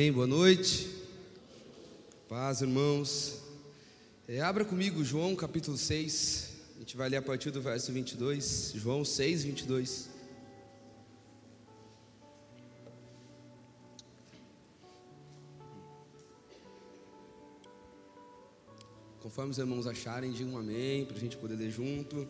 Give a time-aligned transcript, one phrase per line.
[0.00, 0.12] Amém.
[0.12, 0.88] Boa noite.
[2.26, 3.42] Paz, irmãos.
[4.26, 6.56] É, abra comigo João capítulo 6.
[6.76, 8.72] A gente vai ler a partir do verso 22.
[8.76, 10.08] João 6, 22.
[19.20, 22.26] Conforme os irmãos acharem, digam um amém, para a gente poder ler junto.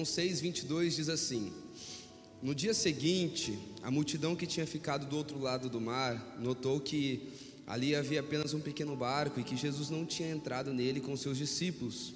[0.00, 1.52] João 6, 22 diz assim:
[2.40, 7.28] No dia seguinte, a multidão que tinha ficado do outro lado do mar notou que
[7.66, 11.36] ali havia apenas um pequeno barco e que Jesus não tinha entrado nele com seus
[11.36, 12.14] discípulos,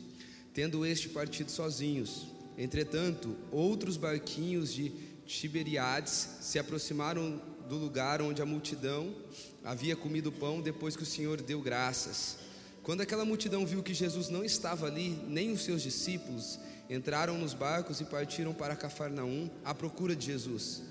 [0.55, 2.27] tendo este partido sozinhos.
[2.57, 4.91] Entretanto, outros barquinhos de
[5.27, 7.39] Tiberiades se aproximaram
[7.69, 9.15] do lugar onde a multidão
[9.63, 12.39] havia comido pão depois que o Senhor deu graças.
[12.85, 17.55] Quando aquela multidão viu que Jesus não estava ali, nem os seus discípulos, entraram nos
[17.55, 20.83] barcos e partiram para Cafarnaum à procura de Jesus.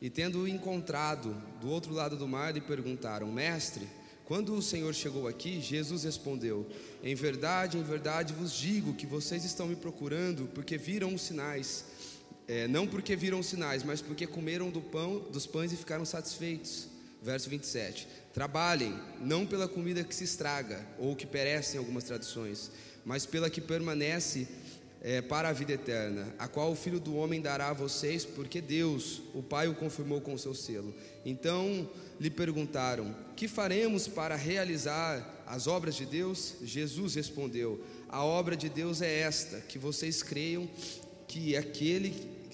[0.00, 3.88] E tendo-o encontrado do outro lado do mar, lhe perguntaram: Mestre,
[4.26, 6.64] quando o Senhor chegou aqui, Jesus respondeu:
[7.02, 11.84] Em verdade, em verdade vos digo que vocês estão me procurando porque viram os sinais.
[12.46, 16.04] É, não porque viram os sinais, mas porque comeram do pão, dos pães e ficaram
[16.04, 16.86] satisfeitos.
[17.22, 18.06] Verso 27.
[18.32, 22.70] Trabalhem, não pela comida que se estraga ou que perece em algumas tradições,
[23.04, 24.46] mas pela que permanece
[25.00, 28.60] é, para a vida eterna, a qual o Filho do Homem dará a vocês, porque
[28.60, 30.94] Deus, o Pai, o confirmou com o seu selo.
[31.24, 31.88] Então
[32.18, 36.54] lhe perguntaram: Que faremos para realizar as obras de Deus?
[36.62, 40.68] Jesus respondeu: A obra de Deus é esta, que vocês creiam
[41.26, 42.10] que aquele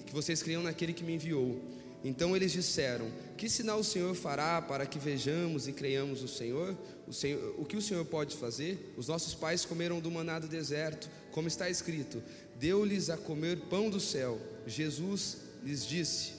[0.07, 1.61] que vocês creiam naquele que me enviou.
[2.05, 6.77] Então eles disseram: Que sinal o Senhor fará para que vejamos e creiamos no Senhor?
[7.09, 8.93] O, Senhor, o que o Senhor pode fazer?
[8.97, 12.23] Os nossos pais comeram do maná do deserto, como está escrito:
[12.61, 14.39] Deu-lhes a comer pão do céu.
[14.67, 16.33] Jesus lhes disse: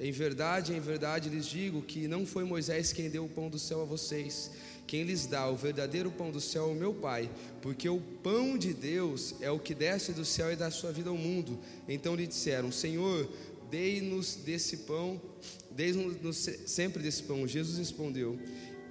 [0.00, 3.58] Em verdade, em verdade lhes digo que não foi Moisés quem deu o pão do
[3.58, 4.50] céu a vocês.
[4.86, 7.30] Quem lhes dá o verdadeiro pão do céu é o meu Pai,
[7.62, 11.08] porque o pão de Deus é o que desce do céu e dá sua vida
[11.08, 11.58] ao mundo.
[11.88, 13.28] Então lhe disseram: Senhor,
[13.72, 15.18] dei-nos desse pão,
[15.70, 17.48] dei-nos sempre desse pão.
[17.48, 18.38] Jesus respondeu: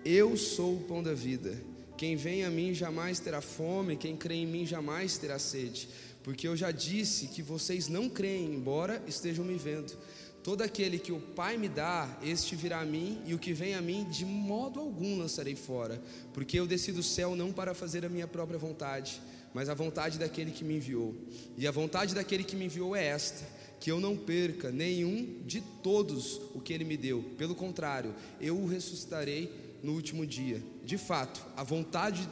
[0.03, 1.55] Eu sou o pão da vida.
[1.95, 5.87] Quem vem a mim jamais terá fome, quem crê em mim jamais terá sede.
[6.23, 9.95] Porque eu já disse que vocês não creem, embora estejam me vendo.
[10.43, 13.75] Todo aquele que o Pai me dá, este virá a mim, e o que vem
[13.75, 16.01] a mim, de modo algum lançarei fora.
[16.33, 19.21] Porque eu desci do céu não para fazer a minha própria vontade,
[19.53, 21.15] mas a vontade daquele que me enviou.
[21.55, 25.59] E a vontade daquele que me enviou é esta que eu não perca nenhum de
[25.59, 27.23] todos o que ele me deu.
[27.35, 30.61] Pelo contrário, eu o ressuscitarei no último dia.
[30.85, 32.29] De fato, a vontade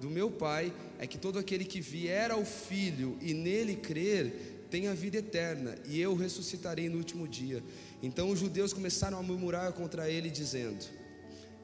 [0.00, 4.94] do meu Pai é que todo aquele que vier ao Filho e nele crer tenha
[4.94, 7.62] vida eterna, e eu ressuscitarei no último dia.
[8.02, 10.84] Então os judeus começaram a murmurar contra ele, dizendo: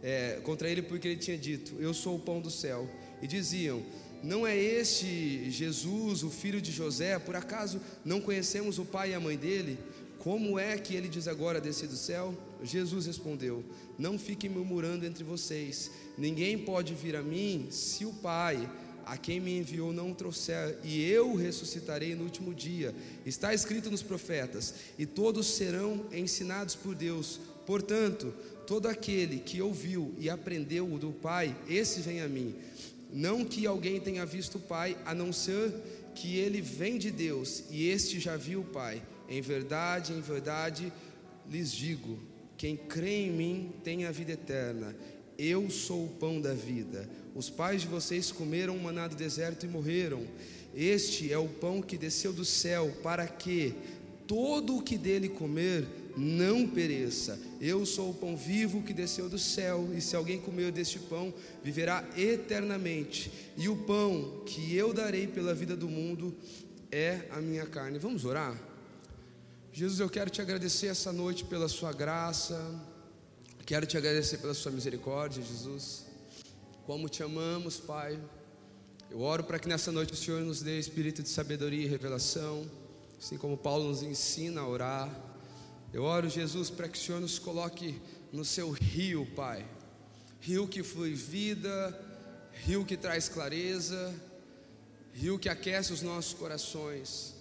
[0.03, 2.89] é, contra ele porque ele tinha dito: Eu sou o pão do céu.
[3.21, 3.83] E diziam:
[4.23, 7.19] não é este Jesus, o filho de José?
[7.19, 9.79] Por acaso não conhecemos o pai e a mãe dele?
[10.23, 12.33] Como é que ele diz agora descer do céu?
[12.63, 13.65] Jesus respondeu:
[13.99, 15.91] Não fiquem murmurando entre vocês.
[16.17, 18.71] Ninguém pode vir a mim se o Pai,
[19.05, 22.95] a quem me enviou, não trouxer, e eu ressuscitarei no último dia.
[23.27, 27.41] Está escrito nos profetas: E todos serão ensinados por Deus.
[27.67, 28.33] Portanto,
[28.65, 32.55] todo aquele que ouviu e aprendeu do Pai, esse vem a mim.
[33.13, 35.73] Não que alguém tenha visto o Pai, a não ser
[36.15, 39.03] que ele vem de Deus e este já viu o Pai.
[39.29, 40.93] Em verdade, em verdade
[41.49, 42.19] lhes digo:
[42.57, 44.95] quem crê em mim tem a vida eterna.
[45.39, 47.09] Eu sou o pão da vida.
[47.35, 50.23] Os pais de vocês comeram maná do deserto e morreram.
[50.75, 53.75] Este é o pão que desceu do céu, para que
[54.27, 55.87] todo o que dele comer
[56.17, 57.39] não pereça.
[57.61, 61.33] Eu sou o pão vivo que desceu do céu, e se alguém comer deste pão,
[61.63, 63.31] viverá eternamente.
[63.57, 66.35] E o pão que eu darei pela vida do mundo
[66.91, 67.99] é a minha carne.
[67.99, 68.61] Vamos orar?
[69.73, 72.79] Jesus, eu quero te agradecer essa noite pela sua graça.
[73.65, 76.05] Quero te agradecer pela sua misericórdia, Jesus.
[76.85, 78.21] Como te amamos, Pai.
[79.11, 82.67] Eu oro para que nessa noite o Senhor nos dê espírito de sabedoria e revelação,
[83.19, 85.32] assim como Paulo nos ensina a orar.
[85.93, 88.01] Eu oro, Jesus, para que o Senhor nos coloque
[88.33, 89.67] no seu rio, Pai.
[90.41, 92.01] Rio que flui vida,
[92.65, 94.15] rio que traz clareza,
[95.13, 97.35] rio que aquece os nossos corações.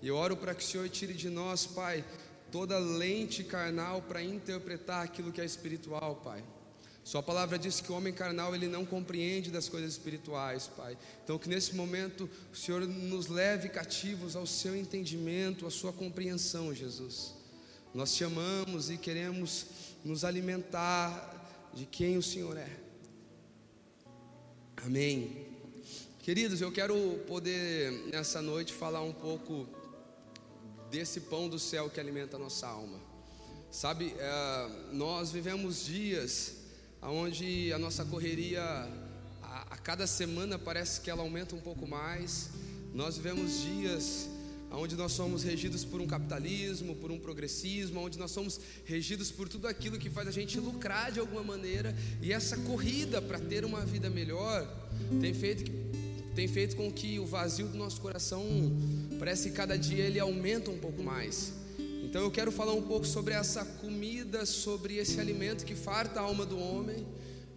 [0.00, 2.04] E eu oro para que o Senhor tire de nós, Pai,
[2.52, 6.44] toda lente carnal para interpretar aquilo que é espiritual, Pai.
[7.02, 10.96] Sua palavra diz que o homem carnal ele não compreende das coisas espirituais, Pai.
[11.24, 16.72] Então que nesse momento o Senhor nos leve cativos ao seu entendimento, à sua compreensão,
[16.72, 17.34] Jesus.
[17.96, 19.68] Nós te amamos e queremos
[20.04, 22.68] nos alimentar de quem o Senhor é.
[24.84, 25.46] Amém.
[26.18, 26.94] Queridos, eu quero
[27.26, 29.66] poder nessa noite falar um pouco
[30.90, 33.00] desse pão do céu que alimenta a nossa alma.
[33.70, 36.56] Sabe, é, nós vivemos dias
[37.00, 38.62] onde a nossa correria,
[39.42, 42.50] a, a cada semana parece que ela aumenta um pouco mais.
[42.92, 44.28] Nós vivemos dias
[44.70, 49.48] onde nós somos regidos por um capitalismo, por um progressismo, onde nós somos regidos por
[49.48, 53.64] tudo aquilo que faz a gente lucrar de alguma maneira, e essa corrida para ter
[53.64, 54.66] uma vida melhor
[55.20, 55.70] tem feito
[56.34, 58.44] tem feito com que o vazio do nosso coração
[59.18, 61.54] parece que cada dia ele aumenta um pouco mais.
[62.04, 66.22] Então eu quero falar um pouco sobre essa comida, sobre esse alimento que farta a
[66.24, 67.06] alma do homem,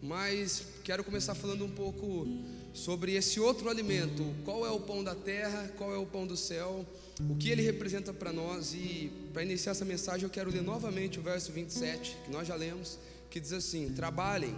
[0.01, 2.25] mas quero começar falando um pouco
[2.73, 6.37] sobre esse outro alimento, qual é o pão da terra, qual é o pão do
[6.37, 6.85] céu,
[7.29, 11.19] o que ele representa para nós e para iniciar essa mensagem eu quero ler novamente
[11.19, 12.97] o verso 27, que nós já lemos,
[13.29, 14.55] que diz assim: Trabalhem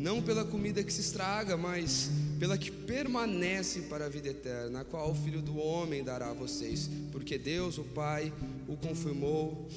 [0.00, 4.84] não pela comida que se estraga, mas pela que permanece para a vida eterna, a
[4.84, 8.32] qual o Filho do Homem dará a vocês, porque Deus, o Pai,
[8.66, 9.68] o confirmou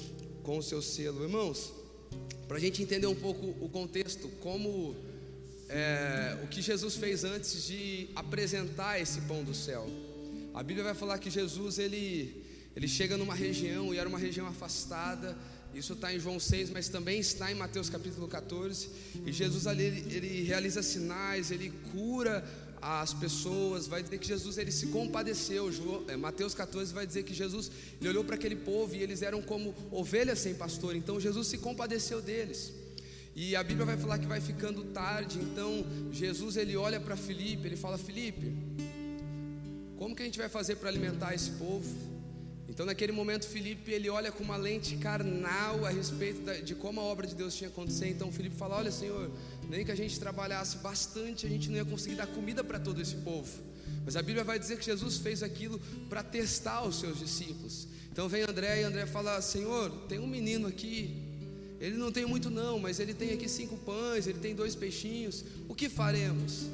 [0.42, 1.22] com o seu selo.
[1.22, 1.74] Irmãos,
[2.48, 4.96] para a gente entender um pouco o contexto, como
[5.74, 9.86] é, o que Jesus fez antes de apresentar esse pão do céu.
[10.54, 12.44] A Bíblia vai falar que Jesus ele,
[12.76, 15.36] ele chega numa região e era uma região afastada
[15.74, 18.88] isso está em João 6, mas também está em Mateus capítulo 14.
[19.26, 22.44] E Jesus ali ele, ele realiza sinais, ele cura
[22.80, 23.88] as pessoas.
[23.88, 25.68] Vai dizer que Jesus ele se compadeceu.
[26.06, 29.42] É, Mateus 14 vai dizer que Jesus ele olhou para aquele povo e eles eram
[29.42, 30.94] como ovelhas sem pastor.
[30.94, 32.72] Então Jesus se compadeceu deles.
[33.36, 35.38] E a Bíblia vai falar que vai ficando tarde.
[35.38, 38.52] Então Jesus ele olha para Filipe, ele fala: Filipe,
[39.96, 42.14] como que a gente vai fazer para alimentar esse povo?
[42.68, 47.04] Então, naquele momento, Felipe ele olha com uma lente carnal a respeito de como a
[47.04, 48.08] obra de Deus tinha acontecido.
[48.08, 49.30] Então, Felipe fala: Olha, Senhor,
[49.68, 53.00] nem que a gente trabalhasse bastante, a gente não ia conseguir dar comida para todo
[53.00, 53.62] esse povo.
[54.04, 55.78] Mas a Bíblia vai dizer que Jesus fez aquilo
[56.08, 57.86] para testar os seus discípulos.
[58.10, 61.23] Então, vem André e André fala: Senhor, tem um menino aqui.
[61.84, 65.44] Ele não tem muito, não, mas ele tem aqui cinco pães, ele tem dois peixinhos.
[65.68, 66.66] O que faremos?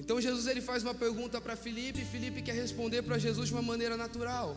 [0.00, 3.54] Então, Jesus ele faz uma pergunta para Felipe e Felipe quer responder para Jesus de
[3.54, 4.56] uma maneira natural.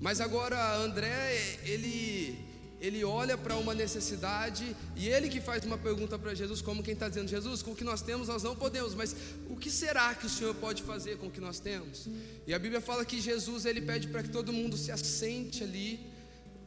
[0.00, 2.38] Mas agora André, ele
[2.80, 6.94] ele olha para uma necessidade e ele que faz uma pergunta para Jesus, como quem
[6.94, 9.14] está dizendo: Jesus, com o que nós temos nós não podemos, mas
[9.50, 12.08] o que será que o Senhor pode fazer com o que nós temos?
[12.46, 16.00] E a Bíblia fala que Jesus ele pede para que todo mundo se assente ali.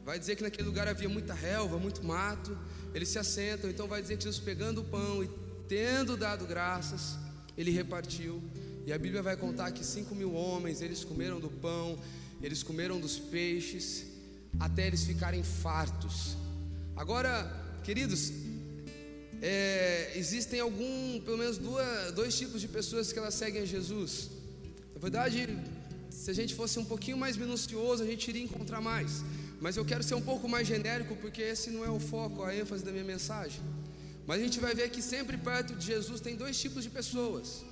[0.04, 2.56] Vai dizer que naquele lugar havia muita relva, muito mato.
[2.94, 5.30] Eles se assentam, então vai dizer que Jesus pegando o pão e
[5.66, 7.16] tendo dado graças,
[7.56, 8.42] ele repartiu.
[8.86, 11.98] E a Bíblia vai contar que cinco mil homens eles comeram do pão
[12.44, 14.04] eles comeram dos peixes
[14.60, 16.36] até eles ficarem fartos.
[16.94, 17.30] Agora,
[17.82, 18.32] queridos,
[19.40, 24.30] é, existem algum, pelo menos duas, dois tipos de pessoas que elas seguem a Jesus.
[24.94, 25.58] Na verdade,
[26.10, 29.24] se a gente fosse um pouquinho mais minucioso, a gente iria encontrar mais.
[29.60, 32.54] Mas eu quero ser um pouco mais genérico, porque esse não é o foco, a
[32.54, 33.60] ênfase da minha mensagem.
[34.26, 37.64] Mas a gente vai ver que sempre perto de Jesus tem dois tipos de pessoas.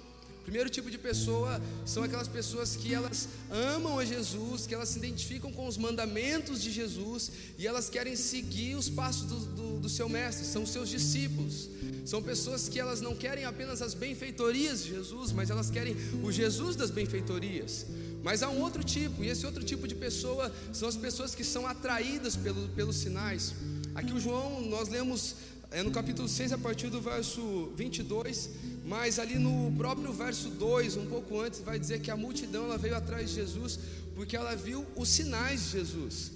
[0.42, 4.98] Primeiro tipo de pessoa são aquelas pessoas que elas amam a Jesus, que elas se
[4.98, 9.88] identificam com os mandamentos de Jesus e elas querem seguir os passos do, do, do
[9.88, 11.68] seu mestre, são seus discípulos.
[12.04, 16.32] São pessoas que elas não querem apenas as benfeitorias de Jesus, mas elas querem o
[16.32, 17.86] Jesus das benfeitorias.
[18.22, 21.44] Mas há um outro tipo, e esse outro tipo de pessoa são as pessoas que
[21.44, 23.54] são atraídas pelo, pelos sinais.
[23.94, 25.36] Aqui o João, nós lemos
[25.70, 28.50] é, no capítulo 6, a partir do verso 22
[28.84, 32.76] mas ali no próprio verso 2, um pouco antes, vai dizer que a multidão ela
[32.76, 33.78] veio atrás de Jesus
[34.14, 36.32] porque ela viu os sinais de Jesus.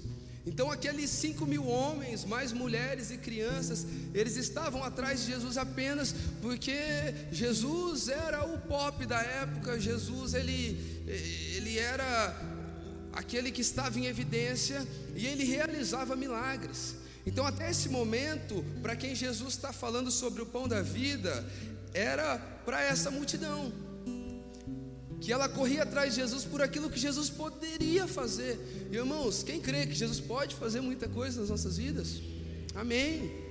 [0.46, 3.84] Então aqueles cinco mil homens, mais mulheres e crianças,
[4.14, 6.78] eles estavam atrás de Jesus apenas porque
[7.32, 11.04] Jesus era o pop da época, Jesus ele,
[11.56, 12.34] ele era
[13.12, 14.86] aquele que estava em evidência
[15.16, 16.94] e ele realizava milagres.
[17.26, 21.44] Então, até esse momento, para quem Jesus está falando sobre o pão da vida,
[21.92, 23.72] era para essa multidão.
[25.20, 28.58] Que ela corria atrás de Jesus por aquilo que Jesus poderia fazer.
[28.90, 32.20] Irmãos, quem crê que Jesus pode fazer muita coisa nas nossas vidas?
[32.74, 33.46] Amém.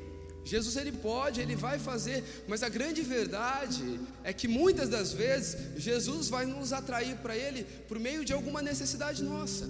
[0.46, 5.58] Jesus ele pode, ele vai fazer, mas a grande verdade é que muitas das vezes
[5.76, 9.68] Jesus vai nos atrair para ele por meio de alguma necessidade nossa.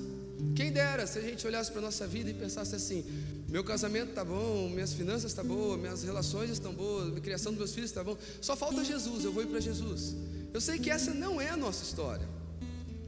[0.54, 3.06] Quem dera se a gente olhasse para a nossa vida e pensasse assim:
[3.48, 7.52] meu casamento está bom, minhas finanças estão tá boas, minhas relações estão boas, a criação
[7.52, 10.16] dos meus filhos está bom, só falta Jesus, eu vou ir para Jesus.
[10.54, 12.28] Eu sei que essa não é a nossa história.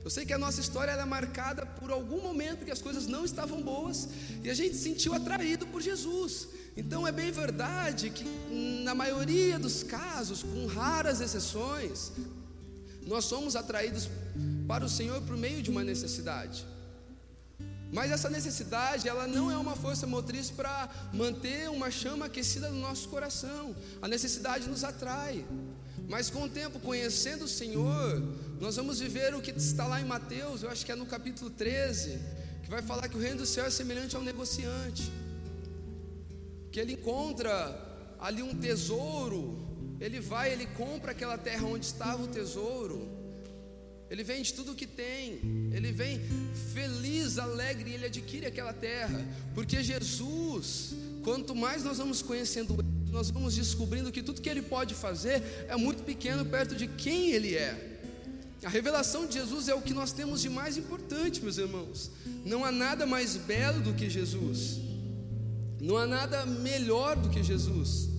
[0.04, 3.26] Eu sei que a nossa história é marcada por algum momento que as coisas não
[3.26, 4.08] estavam boas
[4.42, 6.48] e a gente se sentiu atraído por Jesus.
[6.78, 8.24] Então é bem verdade que,
[8.86, 12.14] na maioria dos casos, com raras exceções,
[13.06, 14.08] nós somos atraídos
[14.68, 16.66] para o Senhor por meio de uma necessidade.
[17.92, 22.82] Mas essa necessidade, ela não é uma força motriz para manter uma chama aquecida no
[22.82, 23.76] nosso coração.
[24.02, 25.46] A necessidade nos atrai.
[26.08, 28.22] Mas com o tempo, conhecendo o Senhor,
[28.60, 31.50] nós vamos viver o que está lá em Mateus, eu acho que é no capítulo
[31.50, 32.20] 13,
[32.64, 35.12] que vai falar que o reino do céu é semelhante a um negociante,
[36.72, 37.56] que ele encontra
[38.20, 39.66] ali um tesouro,
[40.00, 43.17] ele vai, ele compra aquela terra onde estava o tesouro,
[44.10, 45.40] ele vende tudo o que tem,
[45.74, 46.22] ele vem
[46.74, 53.12] feliz, alegre, e ele adquire aquela terra, porque Jesus, quanto mais nós vamos conhecendo Ele,
[53.12, 57.32] nós vamos descobrindo que tudo que Ele pode fazer é muito pequeno perto de quem
[57.32, 58.00] Ele é.
[58.64, 62.10] A revelação de Jesus é o que nós temos de mais importante, meus irmãos.
[62.46, 64.80] Não há nada mais belo do que Jesus,
[65.80, 68.10] não há nada melhor do que Jesus.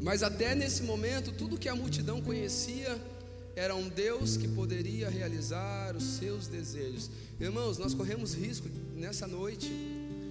[0.00, 3.00] Mas até nesse momento, tudo que a multidão conhecia
[3.56, 7.10] era um Deus que poderia realizar os seus desejos.
[7.40, 9.72] Irmãos, nós corremos risco nessa noite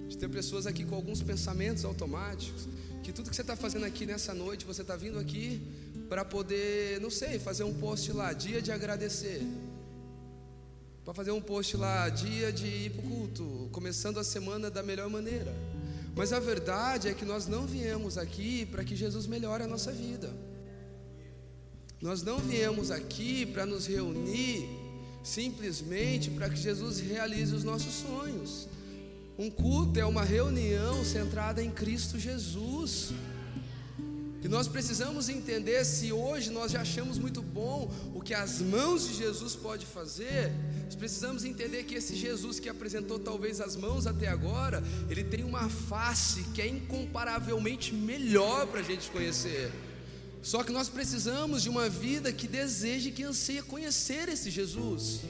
[0.08, 2.68] de ter pessoas aqui com alguns pensamentos automáticos,
[3.02, 5.60] que tudo que você está fazendo aqui nessa noite, você está vindo aqui
[6.08, 9.42] para poder, não sei, fazer um post lá, dia de agradecer.
[11.04, 14.84] Para fazer um post lá, dia de ir para o culto, começando a semana da
[14.84, 15.52] melhor maneira.
[16.14, 19.90] Mas a verdade é que nós não viemos aqui para que Jesus melhore a nossa
[19.90, 20.32] vida.
[22.00, 24.68] Nós não viemos aqui para nos reunir
[25.22, 28.68] simplesmente para que Jesus realize os nossos sonhos.
[29.38, 33.12] Um culto é uma reunião centrada em Cristo Jesus.
[34.42, 39.08] E nós precisamos entender se hoje nós já achamos muito bom o que as mãos
[39.08, 40.52] de Jesus pode fazer,
[40.84, 45.42] nós precisamos entender que esse Jesus que apresentou talvez as mãos até agora, ele tem
[45.42, 49.72] uma face que é incomparavelmente melhor para a gente conhecer.
[50.50, 55.22] Só que nós precisamos de uma vida que deseje, que anseia conhecer esse Jesus.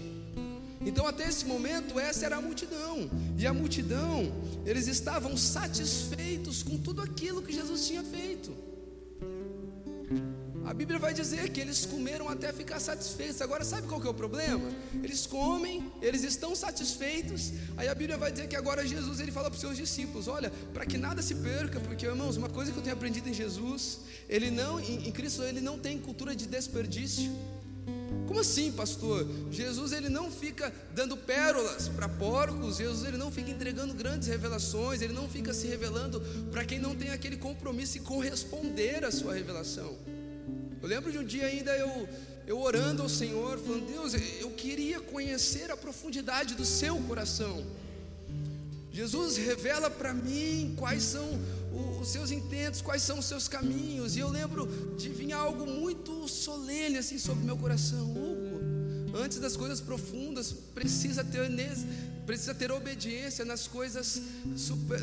[0.89, 4.31] Então, até esse momento, essa era a multidão, e a multidão,
[4.67, 8.53] eles estavam satisfeitos com tudo aquilo que Jesus tinha feito.
[10.67, 13.41] A Bíblia vai dizer que eles comeram até ficar satisfeitos.
[13.41, 14.69] Agora, sabe qual que é o problema?
[15.01, 17.53] Eles comem, eles estão satisfeitos.
[17.77, 20.51] Aí a Bíblia vai dizer que agora Jesus ele fala para os seus discípulos: Olha,
[20.75, 24.01] para que nada se perca, porque irmãos, uma coisa que eu tenho aprendido em Jesus,
[24.29, 27.31] ele não, em, em Cristo, ele não tem cultura de desperdício.
[28.27, 29.25] Como assim, pastor?
[29.53, 35.01] Jesus ele não fica dando pérolas para porcos, Jesus ele não fica entregando grandes revelações,
[35.01, 36.21] ele não fica se revelando
[36.51, 39.97] para quem não tem aquele compromisso e corresponder à sua revelação.
[40.83, 42.09] Eu lembro de um dia ainda eu,
[42.47, 47.65] eu orando ao Senhor, falando: Deus, eu queria conhecer a profundidade do seu coração.
[48.93, 51.29] Jesus revela para mim quais são
[52.01, 54.17] os seus intentos, quais são os seus caminhos.
[54.17, 54.67] E eu lembro
[54.97, 58.11] de vir algo muito solene assim sobre meu coração.
[58.13, 61.51] Hugo, antes das coisas profundas, precisa ter
[62.25, 64.21] precisa ter obediência nas coisas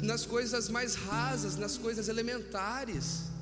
[0.01, 3.32] nas coisas mais rasas, nas coisas elementares.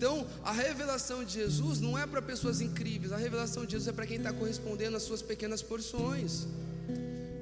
[0.00, 3.92] Então, a revelação de Jesus não é para pessoas incríveis, a revelação de Jesus é
[3.92, 6.46] para quem está correspondendo às suas pequenas porções.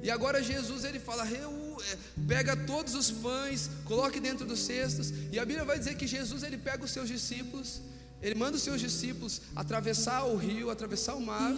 [0.03, 1.97] E agora Jesus ele fala: é,
[2.27, 5.13] pega todos os pães, coloque dentro dos cestos.
[5.31, 7.79] E a Bíblia vai dizer que Jesus ele pega os seus discípulos,
[8.21, 11.55] ele manda os seus discípulos atravessar o rio, atravessar o mar,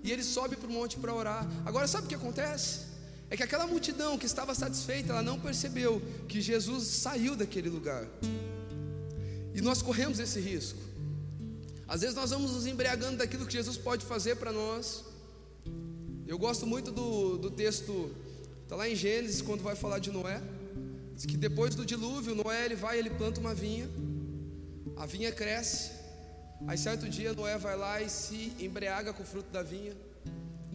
[0.00, 1.44] e ele sobe para o monte para orar.
[1.66, 2.82] Agora sabe o que acontece?
[3.28, 8.06] É que aquela multidão que estava satisfeita, ela não percebeu que Jesus saiu daquele lugar.
[9.54, 10.78] E nós corremos esse risco.
[11.86, 15.04] Às vezes nós vamos nos embriagando daquilo que Jesus pode fazer para nós.
[16.26, 18.14] Eu gosto muito do, do texto,
[18.62, 20.40] está lá em Gênesis, quando vai falar de Noé.
[21.16, 23.90] Diz que depois do dilúvio, Noé ele vai, ele planta uma vinha,
[24.96, 25.90] a vinha cresce.
[26.68, 29.96] Aí certo dia Noé vai lá e se embriaga com o fruto da vinha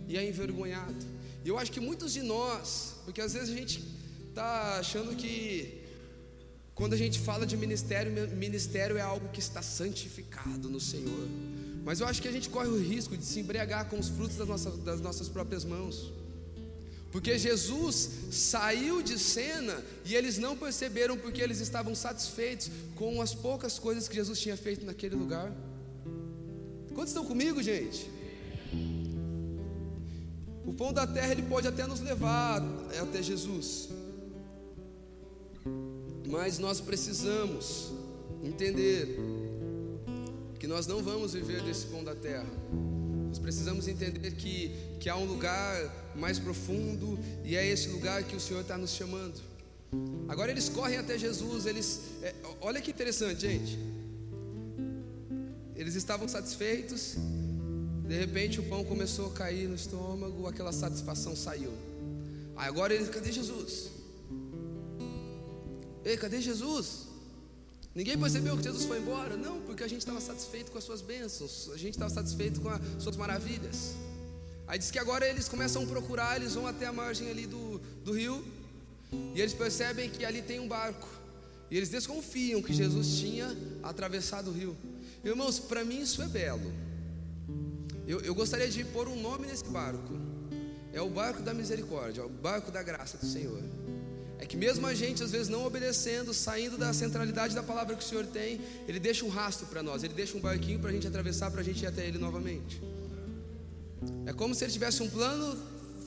[0.07, 1.05] e é envergonhado.
[1.43, 3.83] E eu acho que muitos de nós, porque às vezes a gente
[4.29, 5.84] está achando que
[6.75, 11.27] quando a gente fala de ministério, ministério é algo que está santificado no Senhor.
[11.85, 14.35] Mas eu acho que a gente corre o risco de se embriagar com os frutos
[14.35, 16.11] das nossas, das nossas próprias mãos.
[17.13, 23.33] Porque Jesus saiu de cena e eles não perceberam porque eles estavam satisfeitos com as
[23.33, 25.49] poucas coisas que Jesus tinha feito naquele lugar.
[26.93, 28.11] Quantos estão comigo, gente?
[30.65, 32.61] O pão da terra ele pode até nos levar
[33.01, 33.87] até Jesus.
[36.27, 37.91] Mas nós precisamos
[38.43, 39.17] entender
[40.59, 42.47] que nós não vamos viver desse pão da terra.
[43.27, 48.35] Nós precisamos entender que, que há um lugar mais profundo e é esse lugar que
[48.35, 49.41] o Senhor está nos chamando.
[50.27, 52.01] Agora eles correm até Jesus, eles.
[52.21, 53.77] É, olha que interessante, gente.
[55.75, 57.15] Eles estavam satisfeitos,
[58.07, 61.73] de repente o pão começou a cair no estômago, aquela satisfação saiu.
[62.55, 63.94] Agora eles, cadê Jesus?
[66.05, 67.07] Ei, cadê Jesus?
[67.95, 69.35] Ninguém percebeu que Jesus foi embora?
[69.35, 72.69] Não, porque a gente estava satisfeito com as suas bênçãos, a gente estava satisfeito com
[72.69, 73.95] as suas maravilhas.
[74.67, 77.79] Aí diz que agora eles começam a procurar, eles vão até a margem ali do,
[78.03, 78.45] do rio,
[79.33, 81.07] e eles percebem que ali tem um barco.
[81.71, 84.77] E eles desconfiam que Jesus tinha atravessado o rio.
[85.23, 86.71] Irmãos, para mim isso é belo.
[88.07, 90.13] Eu, eu gostaria de pôr um nome nesse barco.
[90.93, 93.61] É o barco da misericórdia, é o barco da graça do Senhor.
[94.39, 98.03] É que mesmo a gente às vezes não obedecendo, saindo da centralidade da palavra que
[98.03, 100.93] o Senhor tem, Ele deixa um rastro para nós, Ele deixa um barquinho para a
[100.93, 102.81] gente atravessar, para a gente ir até Ele novamente.
[104.25, 105.57] É como se Ele tivesse um plano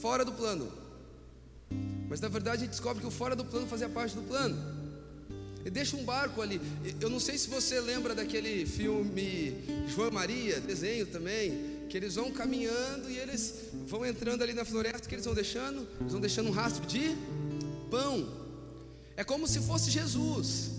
[0.01, 0.71] fora do plano.
[2.09, 4.57] Mas na verdade a gente descobre que o fora do plano fazia parte do plano.
[5.61, 6.61] Ele deixa um barco ali.
[7.01, 9.55] Eu não sei se você lembra daquele filme
[9.89, 13.55] João Maria, desenho também, que eles vão caminhando e eles
[13.87, 17.17] vão entrando ali na floresta, que eles vão deixando, eles vão deixando um rastro de
[17.91, 18.29] pão.
[19.17, 20.79] É como se fosse Jesus.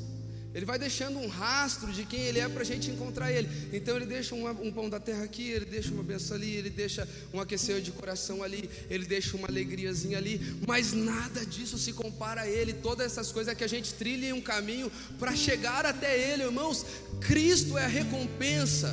[0.54, 3.48] Ele vai deixando um rastro de quem ele é para a gente encontrar ele.
[3.72, 6.72] Então ele deixa um, um, pão da terra aqui, ele deixa uma benção ali, ele
[6.72, 11.94] deixa um aquecer de coração ali, ele deixa uma alegriazinha ali, mas nada disso se
[11.94, 12.74] compara a ele.
[12.74, 16.44] Todas essas coisas é que a gente trilha em um caminho para chegar até ele,
[16.44, 16.84] irmãos.
[17.22, 18.92] Cristo é a recompensa.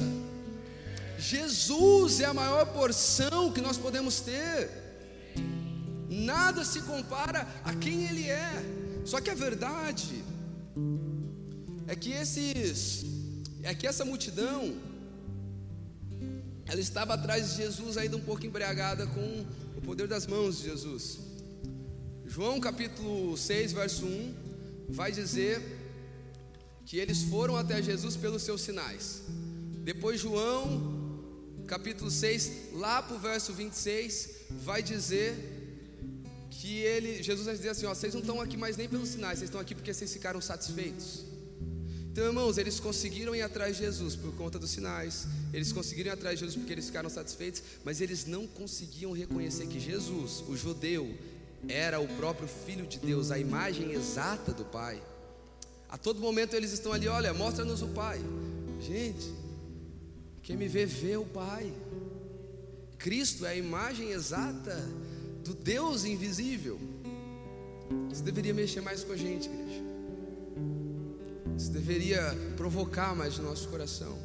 [1.18, 4.85] Jesus é a maior porção que nós podemos ter.
[6.08, 9.02] Nada se compara a quem ele é.
[9.04, 10.25] Só que a verdade
[11.86, 13.04] é que esses
[13.62, 14.76] é que essa multidão
[16.66, 20.64] ela estava atrás de Jesus ainda um pouco embriagada com o poder das mãos de
[20.64, 21.19] Jesus.
[22.25, 24.34] João capítulo 6, verso 1
[24.88, 25.62] vai dizer
[26.84, 29.23] que eles foram até Jesus pelos seus sinais.
[29.84, 31.06] Depois João
[31.66, 34.30] capítulo 6, lá para o verso 26,
[34.64, 35.55] vai dizer
[36.66, 39.38] que ele, Jesus vai dizer assim: ó, vocês não estão aqui mais nem pelos sinais,
[39.38, 41.24] vocês estão aqui porque vocês ficaram satisfeitos.
[42.10, 46.14] Então, irmãos, eles conseguiram ir atrás de Jesus por conta dos sinais, eles conseguiram ir
[46.14, 50.56] atrás de Jesus porque eles ficaram satisfeitos, mas eles não conseguiam reconhecer que Jesus, o
[50.56, 51.14] judeu,
[51.68, 55.00] era o próprio Filho de Deus, a imagem exata do Pai.
[55.88, 58.18] A todo momento eles estão ali, olha, mostra-nos o Pai.
[58.80, 59.32] Gente,
[60.42, 61.72] quem me vê, vê o Pai.
[62.98, 64.74] Cristo é a imagem exata
[65.47, 66.78] do Deus invisível.
[68.11, 69.82] Isso deveria mexer mais com a gente, igreja.
[71.56, 72.21] Isso deveria
[72.56, 74.19] provocar mais no nosso coração.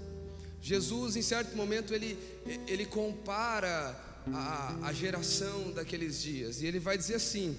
[0.62, 2.18] Jesus, em certo momento, ele,
[2.68, 3.98] ele compara
[4.34, 6.62] a, a geração daqueles dias.
[6.62, 7.58] E ele vai dizer assim: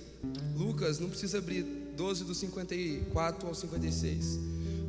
[0.57, 1.63] Lucas, não precisa abrir
[1.97, 4.39] 12 do 54 ao 56.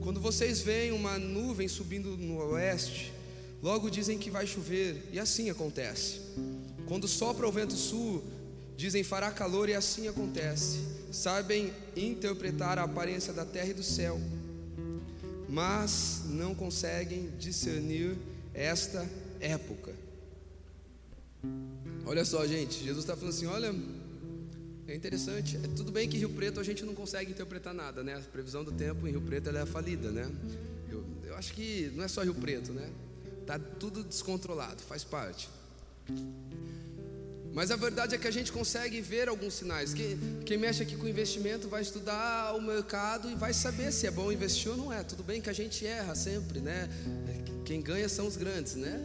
[0.02, 3.14] Quando vocês veem uma nuvem subindo no oeste,
[3.62, 6.20] logo dizem que vai chover, e assim acontece.
[6.88, 8.24] Quando sopra o vento sul,
[8.76, 10.80] dizem fará calor, e assim acontece.
[11.12, 14.20] Sabem interpretar a aparência da terra e do céu
[15.54, 18.18] mas não conseguem discernir
[18.56, 19.08] esta
[19.40, 19.94] época.
[22.08, 23.74] Olha só, gente, Jesus está falando assim: olha,
[24.88, 25.58] é interessante.
[25.58, 28.16] É tudo bem que Rio Preto a gente não consegue interpretar nada, né?
[28.16, 30.28] A previsão do tempo em Rio Preto é falida, né?
[30.90, 32.90] Eu, eu acho que não é só Rio Preto, né?
[33.46, 35.48] Tá tudo descontrolado, faz parte.
[37.54, 39.94] Mas a verdade é que a gente consegue ver alguns sinais.
[39.94, 44.12] Quem, quem, mexe aqui com investimento vai estudar o mercado e vai saber se é
[44.12, 45.04] bom investir ou não é.
[45.04, 46.90] Tudo bem que a gente erra sempre, né?
[47.64, 49.00] Quem ganha são os grandes, né?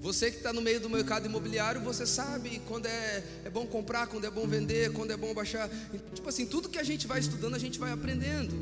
[0.00, 4.06] Você que está no meio do mercado imobiliário, você sabe quando é, é bom comprar,
[4.06, 5.68] quando é bom vender, quando é bom baixar.
[6.14, 8.54] Tipo assim, tudo que a gente vai estudando, a gente vai aprendendo.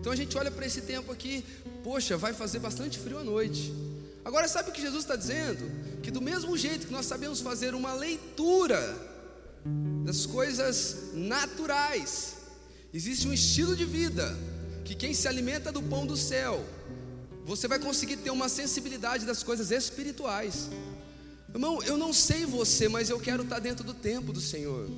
[0.00, 1.44] Então a gente olha para esse tempo aqui,
[1.82, 3.72] poxa, vai fazer bastante frio à noite.
[4.24, 5.70] Agora, sabe o que Jesus está dizendo?
[6.08, 8.80] Que do mesmo jeito que nós sabemos fazer uma leitura
[10.06, 12.36] das coisas naturais,
[12.94, 14.34] existe um estilo de vida
[14.86, 16.64] que quem se alimenta do pão do céu,
[17.44, 20.70] você vai conseguir ter uma sensibilidade das coisas espirituais.
[21.52, 24.88] Irmão, eu não sei você, mas eu quero estar dentro do tempo do Senhor.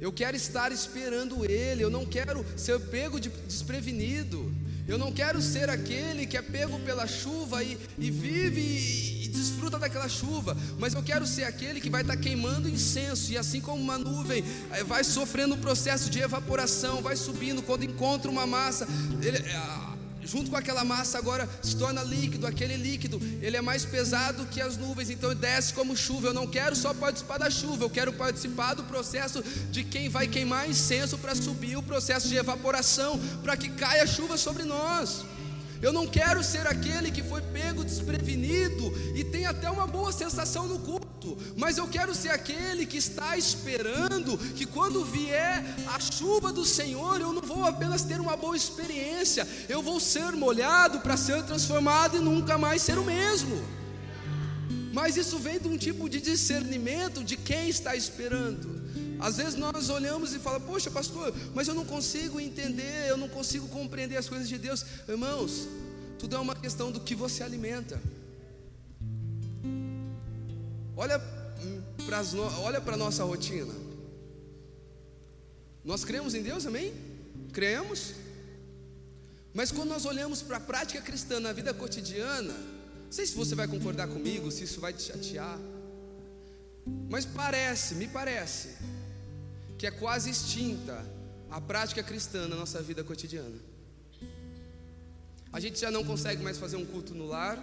[0.00, 4.50] Eu quero estar esperando Ele, eu não quero ser pego de desprevenido.
[4.88, 9.78] Eu não quero ser aquele que é pego pela chuva e, e vive e, desfruta
[9.78, 13.82] daquela chuva, mas eu quero ser aquele que vai estar queimando incenso, e assim como
[13.82, 18.86] uma nuvem eh, vai sofrendo o processo de evaporação, vai subindo, quando encontra uma massa,
[19.22, 19.96] ele, eh,
[20.26, 24.60] junto com aquela massa agora se torna líquido, aquele líquido, ele é mais pesado que
[24.60, 26.28] as nuvens, então desce como chuva.
[26.28, 30.26] Eu não quero só participar da chuva, eu quero participar do processo de quem vai
[30.26, 35.24] queimar incenso para subir o processo de evaporação, para que caia chuva sobre nós.
[35.82, 40.66] Eu não quero ser aquele que foi pego desprevenido e tem até uma boa sensação
[40.66, 46.52] no culto, mas eu quero ser aquele que está esperando que quando vier a chuva
[46.52, 51.16] do Senhor, eu não vou apenas ter uma boa experiência, eu vou ser molhado para
[51.16, 53.62] ser transformado e nunca mais ser o mesmo.
[54.92, 58.85] Mas isso vem de um tipo de discernimento de quem está esperando.
[59.18, 63.28] Às vezes nós olhamos e falamos, poxa, pastor, mas eu não consigo entender, eu não
[63.28, 64.84] consigo compreender as coisas de Deus.
[65.08, 65.68] Irmãos,
[66.18, 68.00] tudo é uma questão do que você alimenta.
[70.96, 71.18] Olha
[72.06, 72.22] para
[72.60, 73.74] olha a nossa rotina.
[75.84, 76.92] Nós cremos em Deus, amém?
[77.52, 78.14] Cremos.
[79.54, 83.54] Mas quando nós olhamos para a prática cristã na vida cotidiana, não sei se você
[83.54, 85.58] vai concordar comigo, se isso vai te chatear.
[87.08, 88.76] Mas parece, me parece,
[89.78, 91.04] que é quase extinta
[91.50, 93.56] a prática cristã na nossa vida cotidiana.
[95.52, 97.56] A gente já não consegue mais fazer um culto no lar,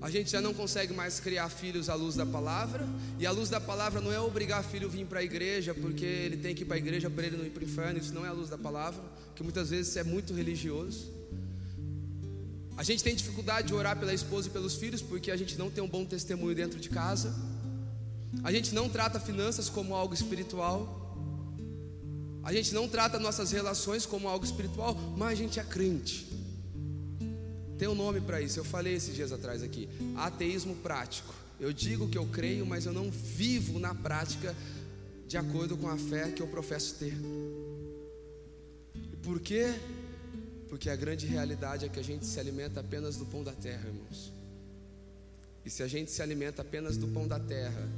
[0.00, 2.86] a gente já não consegue mais criar filhos à luz da palavra,
[3.18, 6.04] e a luz da palavra não é obrigar filho a vir para a igreja, porque
[6.04, 8.12] ele tem que ir para a igreja para ele não ir para o inferno, isso
[8.12, 9.02] não é a luz da palavra,
[9.34, 11.12] que muitas vezes é muito religioso.
[12.76, 15.70] A gente tem dificuldade de orar pela esposa e pelos filhos, porque a gente não
[15.70, 17.32] tem um bom testemunho dentro de casa.
[18.44, 20.98] A gente não trata finanças como algo espiritual.
[22.42, 26.26] A gente não trata nossas relações como algo espiritual, mas a gente é crente.
[27.78, 31.32] Tem um nome para isso, eu falei esses dias atrás aqui: ateísmo prático.
[31.60, 34.56] Eu digo que eu creio, mas eu não vivo na prática
[35.28, 37.16] de acordo com a fé que eu professo ter.
[39.12, 39.72] E por quê?
[40.68, 43.86] Porque a grande realidade é que a gente se alimenta apenas do pão da terra,
[43.86, 44.32] irmãos.
[45.64, 47.88] E se a gente se alimenta apenas do pão da terra,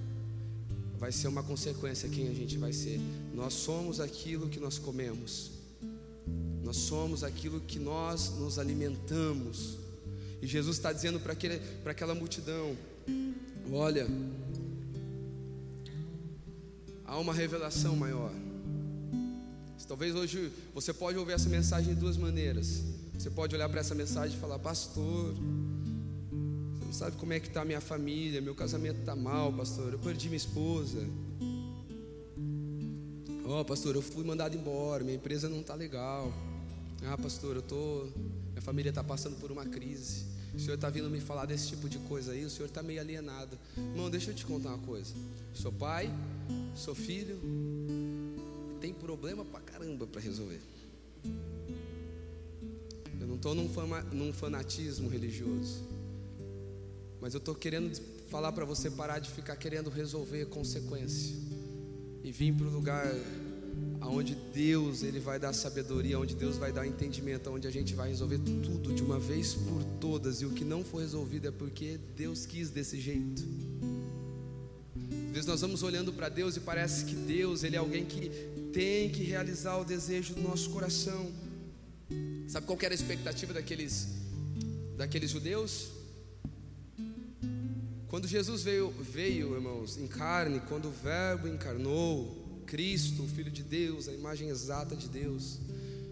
[1.05, 2.99] vai ser uma consequência quem a gente vai ser.
[3.35, 5.51] Nós somos aquilo que nós comemos.
[6.63, 9.77] Nós somos aquilo que nós nos alimentamos.
[10.41, 12.75] E Jesus está dizendo para aquela multidão:
[13.71, 14.07] Olha,
[17.05, 18.33] há uma revelação maior.
[19.87, 22.83] Talvez hoje você pode ouvir essa mensagem de duas maneiras.
[23.13, 25.35] Você pode olhar para essa mensagem e falar, pastor,
[26.95, 30.29] sabe como é que está a minha família, meu casamento está mal, pastor, eu perdi
[30.29, 31.05] minha esposa.
[33.45, 36.33] Ó, oh, pastor, eu fui mandado embora, minha empresa não está legal.
[37.05, 38.07] Ah, pastor, eu tô,
[38.51, 40.25] minha família está passando por uma crise.
[40.55, 43.01] O senhor está vindo me falar desse tipo de coisa aí, o senhor está meio
[43.01, 43.59] alienado.
[43.77, 45.13] Irmão, deixa eu te contar uma coisa.
[45.53, 46.09] Sou pai,
[46.77, 47.41] sou filho,
[48.81, 50.61] tem problema pra caramba para resolver.
[53.21, 53.69] Eu não estou num,
[54.13, 55.94] num fanatismo religioso.
[57.25, 61.35] Mas eu estou querendo falar para você parar de ficar querendo resolver consequência
[62.23, 63.07] e vir para o lugar
[63.99, 68.11] aonde Deus ele vai dar sabedoria, onde Deus vai dar entendimento, onde a gente vai
[68.11, 71.99] resolver tudo de uma vez por todas e o que não for resolvido é porque
[72.15, 73.43] Deus quis desse jeito.
[75.29, 78.29] Às vezes nós vamos olhando para Deus e parece que Deus ele é alguém que
[78.71, 81.33] tem que realizar o desejo do nosso coração.
[82.49, 84.09] Sabe qual era a expectativa daqueles
[84.99, 86.04] daqueles judeus?
[88.15, 93.65] Quando Jesus veio, veio, irmãos, em carne, quando o Verbo encarnou, Cristo, o Filho de
[93.65, 95.59] Deus, a imagem exata de Deus,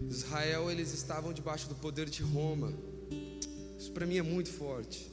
[0.09, 2.73] Israel, eles estavam debaixo do poder de Roma.
[3.79, 5.09] Isso para mim é muito forte.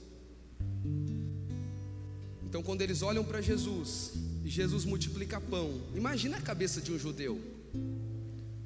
[2.45, 6.99] Então, quando eles olham para Jesus e Jesus multiplica pão, imagina a cabeça de um
[6.99, 7.41] judeu.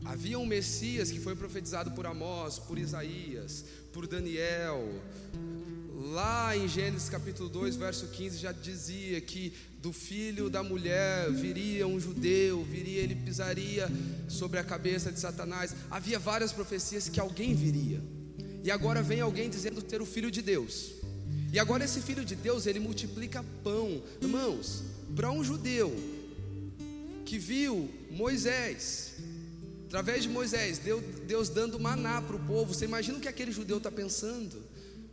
[0.02, 4.82] Havia um Messias que foi profetizado por Amós, por Isaías, por Daniel,
[6.12, 11.86] Lá em Gênesis capítulo 2, verso 15, já dizia que do filho da mulher viria
[11.86, 13.90] um judeu, viria, ele pisaria
[14.28, 15.74] sobre a cabeça de Satanás.
[15.90, 18.02] Havia várias profecias que alguém viria.
[18.62, 20.90] E agora vem alguém dizendo ter o filho de Deus.
[21.50, 24.02] E agora esse filho de Deus, ele multiplica pão.
[24.20, 24.82] Irmãos,
[25.16, 25.90] para um judeu
[27.24, 29.14] que viu Moisés,
[29.86, 33.52] através de Moisés, Deus, Deus dando maná para o povo, você imagina o que aquele
[33.52, 34.63] judeu está pensando?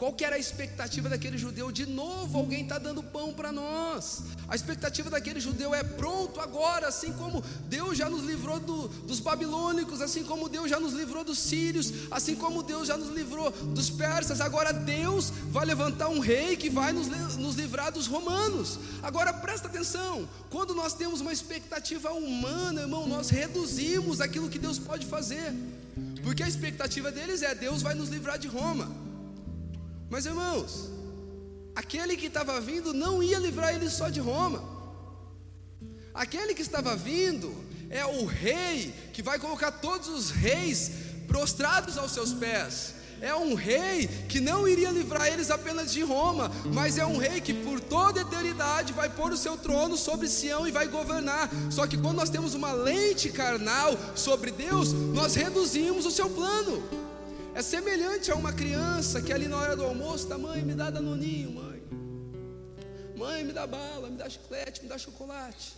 [0.01, 1.71] Qual que era a expectativa daquele judeu?
[1.71, 4.23] De novo, alguém está dando pão para nós.
[4.47, 9.19] A expectativa daquele judeu é pronto agora, assim como Deus já nos livrou do, dos
[9.19, 13.51] babilônicos, assim como Deus já nos livrou dos sírios, assim como Deus já nos livrou
[13.51, 14.41] dos persas.
[14.41, 18.79] Agora Deus vai levantar um rei que vai nos, nos livrar dos romanos.
[19.03, 24.79] Agora presta atenção: quando nós temos uma expectativa humana, irmão, nós reduzimos aquilo que Deus
[24.79, 25.53] pode fazer,
[26.23, 29.10] porque a expectativa deles é: Deus vai nos livrar de Roma.
[30.11, 30.91] Mas irmãos,
[31.73, 34.61] aquele que estava vindo não ia livrar ele só de Roma.
[36.13, 37.55] Aquele que estava vindo
[37.89, 40.91] é o rei que vai colocar todos os reis
[41.29, 42.95] prostrados aos seus pés.
[43.21, 47.39] É um rei que não iria livrar eles apenas de Roma, mas é um rei
[47.39, 51.49] que por toda a eternidade vai pôr o seu trono sobre Sião e vai governar.
[51.69, 57.00] Só que quando nós temos uma lente carnal sobre Deus, nós reduzimos o seu plano.
[57.61, 60.89] É semelhante a uma criança que ali na hora do almoço está, mãe, me dá
[60.89, 61.79] danoninho, mãe.
[63.15, 65.75] Mãe, me dá bala, me dá chiclete, me dá chocolate.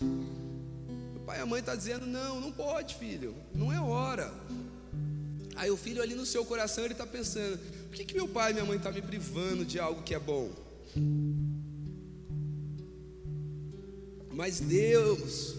[1.13, 4.33] O pai e a mãe está dizendo, não, não pode, filho, não é hora.
[5.57, 7.57] Aí o filho ali no seu coração ele está pensando,
[7.89, 10.15] por que, que meu pai e minha mãe estão tá me privando de algo que
[10.15, 10.51] é bom?
[14.31, 15.53] Mas Deus,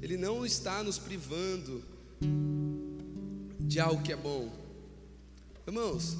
[0.00, 1.82] Ele não está nos privando
[3.58, 4.63] de algo que é bom.
[5.66, 6.16] Irmãos,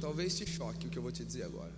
[0.00, 1.72] talvez te choque o que eu vou te dizer agora,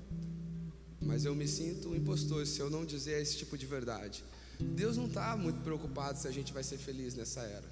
[1.01, 4.23] mas eu me sinto um impostor se eu não dizer esse tipo de verdade.
[4.61, 7.69] Deus não está muito preocupado se a gente vai ser feliz nessa era.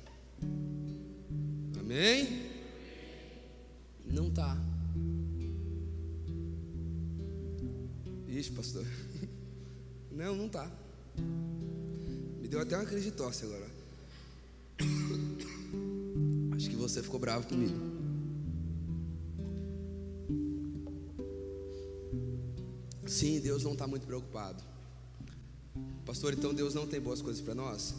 [1.79, 2.51] Amém?
[4.05, 4.57] Não está.
[8.27, 8.85] Ixi, pastor.
[10.11, 10.71] Não, não está.
[12.41, 13.67] Me deu até uma crise de tosse agora.
[16.55, 18.10] Acho que você ficou bravo comigo.
[23.11, 24.63] Sim, Deus não está muito preocupado.
[26.07, 27.93] Pastor, então Deus não tem boas coisas para nós?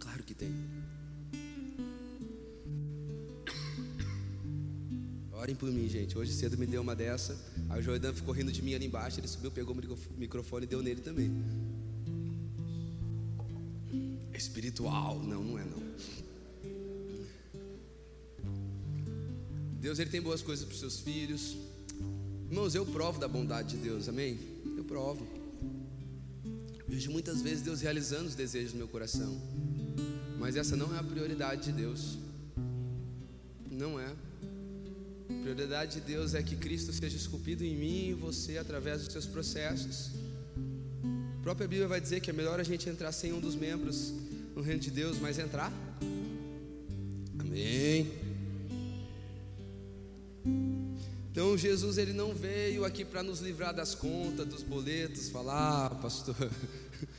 [0.00, 0.52] Claro que tem.
[5.32, 6.18] Orem por mim, gente.
[6.18, 7.38] Hoje cedo me deu uma dessa.
[7.70, 9.20] Aí o Jordan ficou rindo de mim ali embaixo.
[9.20, 11.30] Ele subiu, pegou o microfone e deu nele também.
[14.34, 15.20] Espiritual.
[15.20, 15.80] Não, não é não.
[19.80, 21.56] Deus ele tem boas coisas para os seus filhos.
[22.52, 24.38] Irmãos, eu provo da bondade de Deus, amém?
[24.76, 25.26] Eu provo.
[26.86, 29.40] Vejo muitas vezes Deus realizando os desejos do meu coração,
[30.38, 32.18] mas essa não é a prioridade de Deus.
[33.70, 34.04] Não é.
[35.30, 39.10] A prioridade de Deus é que Cristo seja esculpido em mim e você através dos
[39.10, 40.10] seus processos.
[41.38, 44.12] A própria Bíblia vai dizer que é melhor a gente entrar sem um dos membros
[44.54, 45.72] no reino de Deus, mas entrar.
[51.52, 55.90] Então Jesus ele não veio aqui para nos livrar das contas, dos boletos, falar, ah,
[55.90, 56.34] pastor,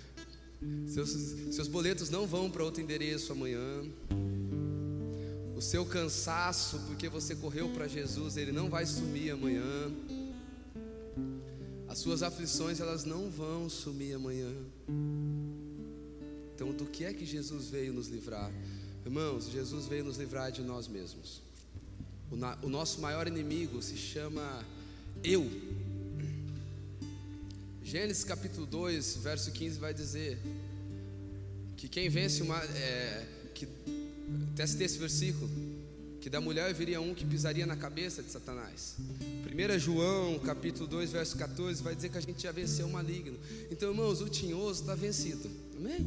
[0.90, 1.12] seus,
[1.54, 3.62] seus boletos não vão para outro endereço amanhã.
[5.56, 9.94] O seu cansaço, porque você correu para Jesus, ele não vai sumir amanhã.
[11.88, 14.52] As suas aflições, elas não vão sumir amanhã.
[16.56, 18.52] Então, do que é que Jesus veio nos livrar?
[19.06, 21.53] Irmãos, Jesus veio nos livrar de nós mesmos.
[22.34, 24.66] O, na, o nosso maior inimigo se chama
[25.24, 25.48] eu.
[27.84, 30.40] Gênesis capítulo 2, verso 15 vai dizer
[31.78, 32.58] que quem vence uma.
[32.58, 33.68] É, que,
[34.56, 35.48] teste esse versículo,
[36.20, 38.96] que da mulher viria um que pisaria na cabeça de Satanás.
[39.46, 43.38] 1 João capítulo 2, verso 14 vai dizer que a gente já venceu o maligno.
[43.70, 45.52] Então, irmãos, o tinhoso está vencido.
[45.78, 46.00] Amém?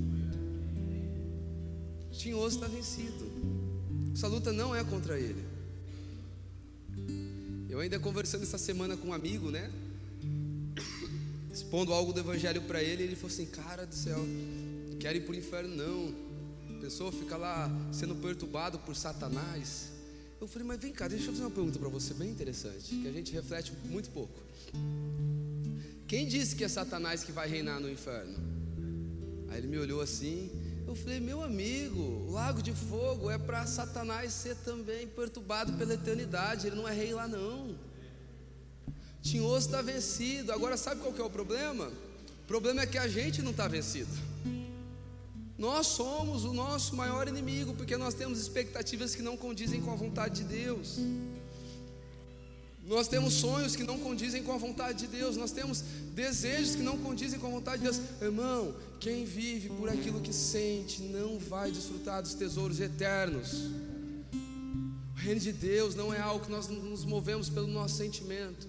[2.10, 3.30] O tinhoso está vencido.
[4.12, 5.45] Essa luta não é contra ele.
[7.76, 9.70] Eu ainda conversando essa semana com um amigo, né?
[11.52, 14.18] Expondo algo do evangelho para ele, ele falou assim: Cara do céu,
[14.98, 16.14] quero ir para o inferno, não.
[16.74, 19.92] A pessoa fica lá sendo perturbado por Satanás.
[20.40, 23.06] Eu falei, mas vem cá, deixa eu fazer uma pergunta para você, bem interessante, que
[23.06, 24.40] a gente reflete muito pouco.
[26.08, 28.38] Quem disse que é Satanás que vai reinar no inferno?
[29.50, 30.50] Aí ele me olhou assim,
[30.96, 36.66] falei, meu amigo, o lago de fogo é para Satanás ser também perturbado pela eternidade,
[36.66, 37.76] ele não é rei lá não.
[39.22, 41.86] Tinhoso está vencido, agora sabe qual que é o problema?
[42.44, 44.10] O problema é que a gente não está vencido.
[45.58, 49.96] Nós somos o nosso maior inimigo, porque nós temos expectativas que não condizem com a
[49.96, 50.98] vontade de Deus.
[52.86, 55.82] Nós temos sonhos que não condizem com a vontade de Deus, nós temos
[56.14, 58.00] desejos que não condizem com a vontade de Deus.
[58.22, 63.70] Irmão, quem vive por aquilo que sente não vai desfrutar dos tesouros eternos.
[65.14, 68.68] O reino de Deus não é algo que nós nos movemos pelo nosso sentimento,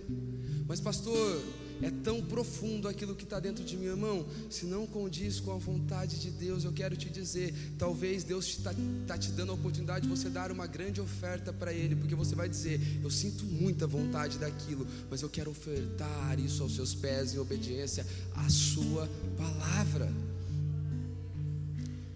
[0.67, 1.41] Mas, pastor,
[1.81, 4.25] é tão profundo aquilo que está dentro de mim, irmão.
[4.49, 8.73] Se não condiz com a vontade de Deus, eu quero te dizer: talvez Deus está
[9.05, 12.35] tá te dando a oportunidade de você dar uma grande oferta para Ele, porque você
[12.35, 17.33] vai dizer: Eu sinto muita vontade daquilo, mas eu quero ofertar isso aos seus pés
[17.33, 20.11] em obediência à Sua palavra.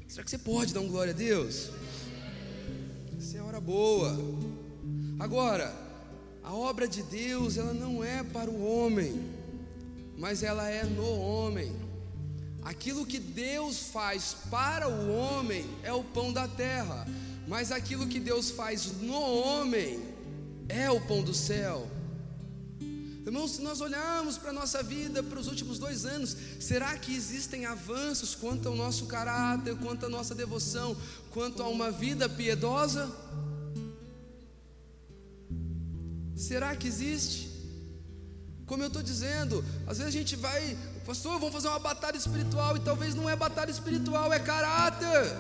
[0.08, 1.70] Será que você pode dar um glória a Deus?
[3.18, 4.18] Essa é hora boa.
[5.20, 5.74] Agora,
[6.44, 9.41] a obra de Deus, ela não é para o homem
[10.22, 11.76] mas ela é no homem.
[12.62, 17.08] Aquilo que Deus faz para o homem é o pão da terra,
[17.48, 20.00] mas aquilo que Deus faz no homem
[20.70, 21.90] é o pão do céu.
[23.26, 27.16] Irmãos, se nós olharmos para a nossa vida, para os últimos dois anos, será que
[27.16, 30.96] existem avanços quanto ao nosso caráter, quanto à nossa devoção,
[31.32, 33.12] quanto a uma vida piedosa?
[36.36, 37.51] Será que existe?
[38.66, 42.78] Como eu estou dizendo, às vezes a gente vai, pastor, vamos fazer uma batalha espiritual,
[42.78, 45.32] e talvez não é batalha espiritual, é caráter.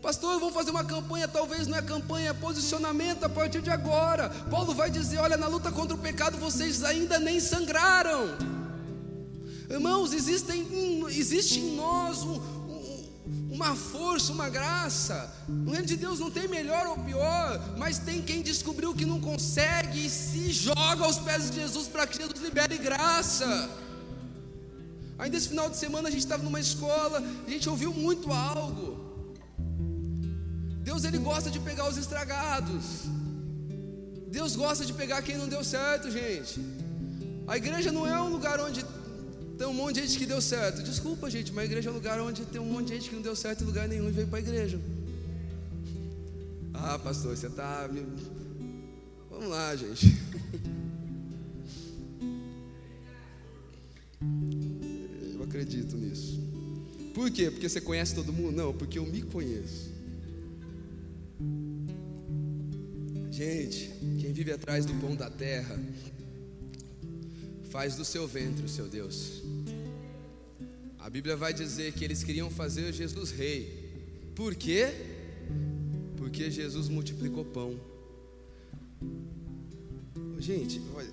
[0.00, 4.30] Pastor, vamos fazer uma campanha, talvez não é campanha, é posicionamento a partir de agora.
[4.48, 8.36] Paulo vai dizer: olha, na luta contra o pecado vocês ainda nem sangraram.
[9.68, 10.66] Irmãos, existem,
[11.08, 12.40] existe em nós um,
[13.58, 15.16] uma força, uma graça.
[15.66, 19.20] O reino de Deus não tem melhor ou pior, mas tem quem descobriu que não
[19.20, 23.50] consegue e se joga aos pés de Jesus para que Jesus libere graça.
[25.18, 28.86] Ainda esse final de semana a gente estava numa escola, a gente ouviu muito algo.
[30.88, 32.84] Deus ele gosta de pegar os estragados.
[34.38, 36.60] Deus gosta de pegar quem não deu certo, gente.
[37.52, 38.84] A igreja não é um lugar onde
[39.58, 40.82] tem um monte de gente que deu certo.
[40.84, 43.16] Desculpa, gente, mas a igreja é um lugar onde tem um monte de gente que
[43.16, 44.80] não deu certo em lugar nenhum e veio para a igreja.
[46.72, 47.90] Ah, pastor, você está.
[49.28, 50.06] Vamos lá, gente.
[55.34, 56.40] Eu acredito nisso.
[57.12, 57.50] Por quê?
[57.50, 58.56] Porque você conhece todo mundo?
[58.56, 59.92] Não, porque eu me conheço.
[63.30, 65.76] Gente, quem vive atrás do pão da terra
[67.70, 69.42] faz do seu ventre o seu Deus.
[70.98, 74.32] A Bíblia vai dizer que eles queriam fazer Jesus rei.
[74.34, 74.92] Por quê?
[76.16, 77.78] Porque Jesus multiplicou pão.
[80.38, 81.08] Gente, olha,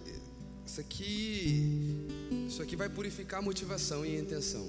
[0.66, 2.08] isso aqui,
[2.48, 4.68] isso aqui vai purificar a motivação e a intenção.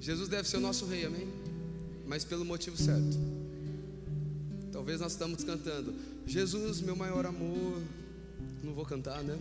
[0.00, 1.28] Jesus deve ser o nosso rei, amém?
[2.06, 3.18] Mas pelo motivo certo.
[4.70, 5.94] Talvez nós estamos cantando,
[6.26, 7.80] Jesus, meu maior amor.
[8.62, 9.38] Não vou cantar, né?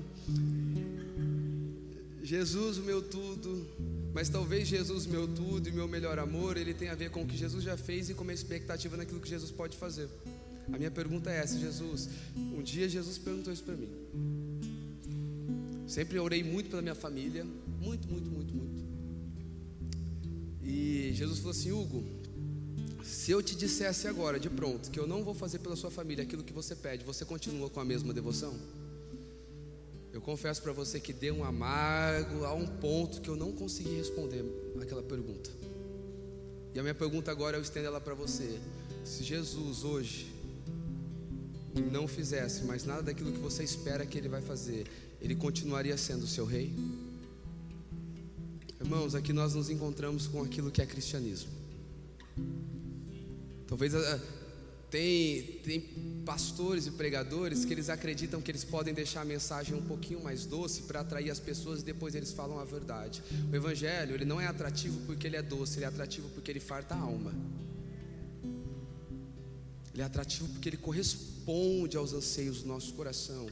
[2.23, 3.67] Jesus, o meu tudo,
[4.13, 7.27] mas talvez Jesus, meu tudo e meu melhor amor, ele tem a ver com o
[7.27, 10.07] que Jesus já fez e com a expectativa naquilo que Jesus pode fazer.
[10.71, 12.09] A minha pergunta é essa, Jesus.
[12.35, 13.89] Um dia Jesus perguntou isso para mim.
[15.87, 17.45] Sempre orei muito pela minha família,
[17.81, 18.85] muito, muito, muito, muito.
[20.63, 22.03] E Jesus falou assim: Hugo,
[23.03, 26.23] se eu te dissesse agora, de pronto, que eu não vou fazer pela sua família
[26.23, 28.55] aquilo que você pede, você continua com a mesma devoção?
[30.13, 33.95] Eu confesso para você que deu um amargo a um ponto que eu não consegui
[33.95, 34.43] responder
[34.81, 35.49] aquela pergunta.
[36.73, 38.59] E a minha pergunta agora eu estendo ela para você.
[39.05, 40.31] Se Jesus hoje
[41.91, 44.85] não fizesse mais nada daquilo que você espera que ele vai fazer,
[45.21, 46.73] ele continuaria sendo o seu rei?
[48.79, 51.51] Irmãos, aqui nós nos encontramos com aquilo que é cristianismo.
[53.67, 54.19] Talvez ah,
[54.91, 55.79] tem, tem
[56.25, 60.45] pastores e pregadores que eles acreditam que eles podem deixar a mensagem um pouquinho mais
[60.45, 63.23] doce para atrair as pessoas e depois eles falam a verdade.
[63.51, 66.59] O evangelho, ele não é atrativo porque ele é doce, ele é atrativo porque ele
[66.59, 67.33] farta a alma.
[69.93, 73.47] Ele é atrativo porque ele corresponde aos anseios do nosso coração.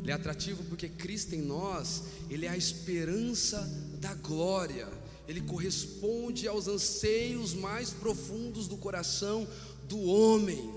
[0.00, 3.60] Ele é atrativo porque Cristo em nós, ele é a esperança
[4.00, 4.86] da glória.
[5.26, 9.46] Ele corresponde aos anseios mais profundos do coração
[9.88, 10.70] do homem.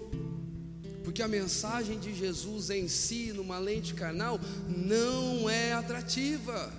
[1.03, 6.71] Porque a mensagem de Jesus em si, numa lente carnal, não é atrativa.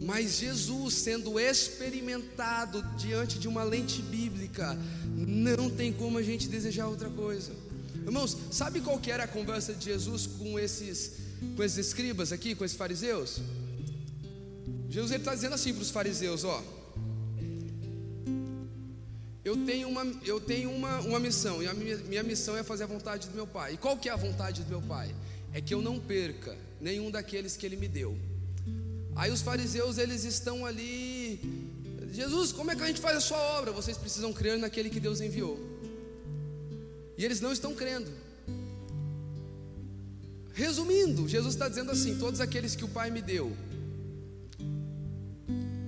[0.00, 6.86] Mas Jesus, sendo experimentado diante de uma lente bíblica, não tem como a gente desejar
[6.86, 7.52] outra coisa.
[8.04, 11.14] Irmãos, sabe qual que era a conversa de Jesus com esses,
[11.56, 13.40] com esses escribas aqui, com esses fariseus?
[14.88, 16.62] Jesus está dizendo assim para os fariseus: ó,
[19.46, 22.82] eu tenho uma, eu tenho uma, uma missão, e a minha, minha missão é fazer
[22.82, 23.74] a vontade do meu pai.
[23.74, 25.14] E qual que é a vontade do meu pai?
[25.52, 28.18] É que eu não perca nenhum daqueles que ele me deu.
[29.14, 31.38] Aí os fariseus, eles estão ali,
[32.10, 33.70] Jesus, como é que a gente faz a sua obra?
[33.70, 35.56] Vocês precisam crer naquele que Deus enviou.
[37.16, 38.10] E eles não estão crendo.
[40.54, 43.56] Resumindo, Jesus está dizendo assim: todos aqueles que o Pai me deu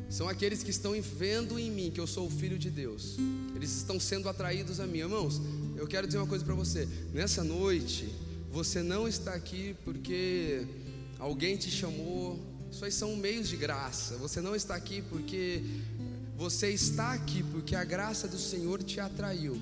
[0.09, 3.17] são aqueles que estão vendo em mim que eu sou o Filho de Deus.
[3.55, 4.99] Eles estão sendo atraídos a mim.
[4.99, 5.41] Irmãos,
[5.77, 8.09] eu quero dizer uma coisa para você: nessa noite,
[8.51, 10.67] você não está aqui porque
[11.19, 12.39] alguém te chamou.
[12.71, 14.17] Isso aí são meios de graça.
[14.17, 15.63] Você não está aqui porque
[16.37, 19.61] você está aqui porque a graça do Senhor te atraiu.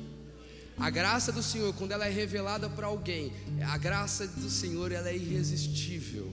[0.78, 3.32] A graça do Senhor, quando ela é revelada para alguém,
[3.66, 6.30] a graça do Senhor ela é irresistível.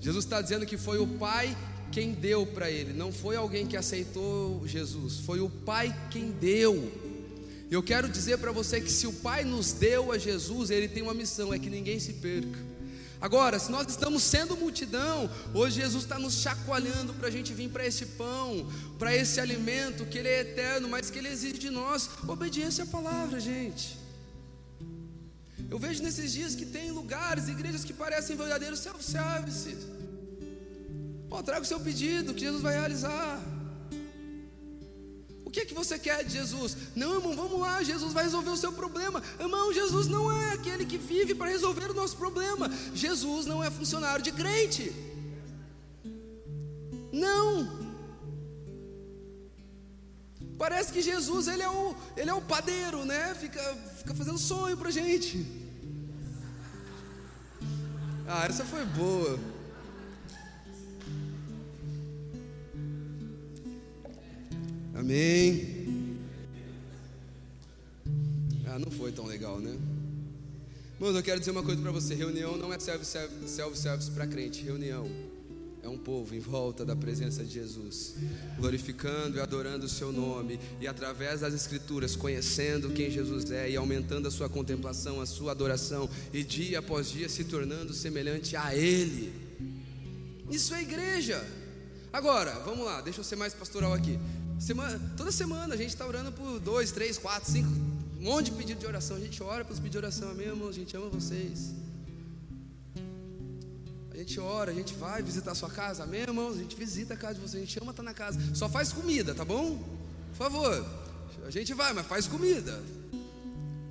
[0.00, 1.54] Jesus está dizendo que foi o Pai
[1.92, 6.92] quem deu para ele, não foi alguém que aceitou Jesus, foi o Pai quem deu.
[7.70, 11.02] Eu quero dizer para você que se o Pai nos deu a Jesus, ele tem
[11.02, 12.58] uma missão, é que ninguém se perca.
[13.20, 17.70] Agora, se nós estamos sendo multidão, hoje Jesus está nos chacoalhando para a gente vir
[17.70, 21.70] para esse pão, para esse alimento que Ele é eterno, mas que Ele exige de
[21.70, 23.98] nós obediência à palavra, gente.
[25.70, 29.76] Eu vejo nesses dias que tem lugares, igrejas que parecem verdadeiros self-service.
[31.30, 33.42] Oh, traga o seu pedido, que Jesus vai realizar
[35.56, 36.76] que é que você quer de Jesus?
[36.94, 39.22] Não, irmão, vamos lá, Jesus vai resolver o seu problema.
[39.40, 42.70] Irmão, Jesus não é aquele que vive para resolver o nosso problema.
[42.94, 44.92] Jesus não é funcionário de crente.
[47.10, 47.50] Não.
[50.58, 53.34] Parece que Jesus ele é o, ele é o padeiro, né?
[53.34, 53.62] Fica,
[53.96, 55.46] fica fazendo sonho para gente.
[58.28, 59.55] Ah, essa foi boa.
[64.98, 66.16] Amém.
[68.66, 69.76] Ah, não foi tão legal, né?
[70.98, 75.08] Mas eu quero dizer uma coisa para você: reunião não é self-service para crente, reunião
[75.86, 78.16] é um povo em volta da presença de Jesus,
[78.58, 83.76] glorificando e adorando o seu nome, e através das Escrituras, conhecendo quem Jesus é e
[83.76, 88.74] aumentando a sua contemplação, a sua adoração, e dia após dia se tornando semelhante a
[88.74, 89.32] Ele.
[90.50, 91.46] Isso é igreja.
[92.12, 94.18] Agora, vamos lá, deixa eu ser mais pastoral aqui.
[94.58, 97.68] Semana, toda semana a gente está orando por dois, três, quatro, cinco,
[98.18, 99.16] um monte de pedido de oração.
[99.16, 100.70] A gente ora para os pedidos de oração, amém, irmãos?
[100.70, 101.74] A gente ama vocês.
[104.10, 106.56] A gente ora, a gente vai visitar a sua casa, amém, irmãos?
[106.56, 108.40] A gente visita a casa de vocês, a gente ama estar na casa.
[108.54, 109.76] Só faz comida, tá bom?
[110.30, 110.86] Por favor.
[111.44, 112.82] A gente vai, mas faz comida.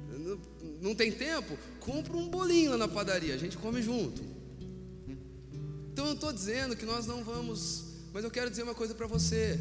[0.10, 0.40] Não,
[0.82, 1.56] não tem tempo?
[1.80, 4.22] Compra um bolinho lá na padaria, a gente come junto.
[5.94, 9.06] Então eu estou dizendo que nós não vamos, mas eu quero dizer uma coisa para
[9.06, 9.60] você.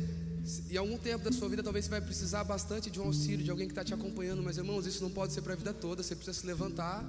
[0.70, 3.50] Em algum tempo da sua vida, talvez você vai precisar bastante de um auxílio, de
[3.50, 6.02] alguém que está te acompanhando, mas irmãos, isso não pode ser para a vida toda,
[6.02, 7.02] você precisa se levantar.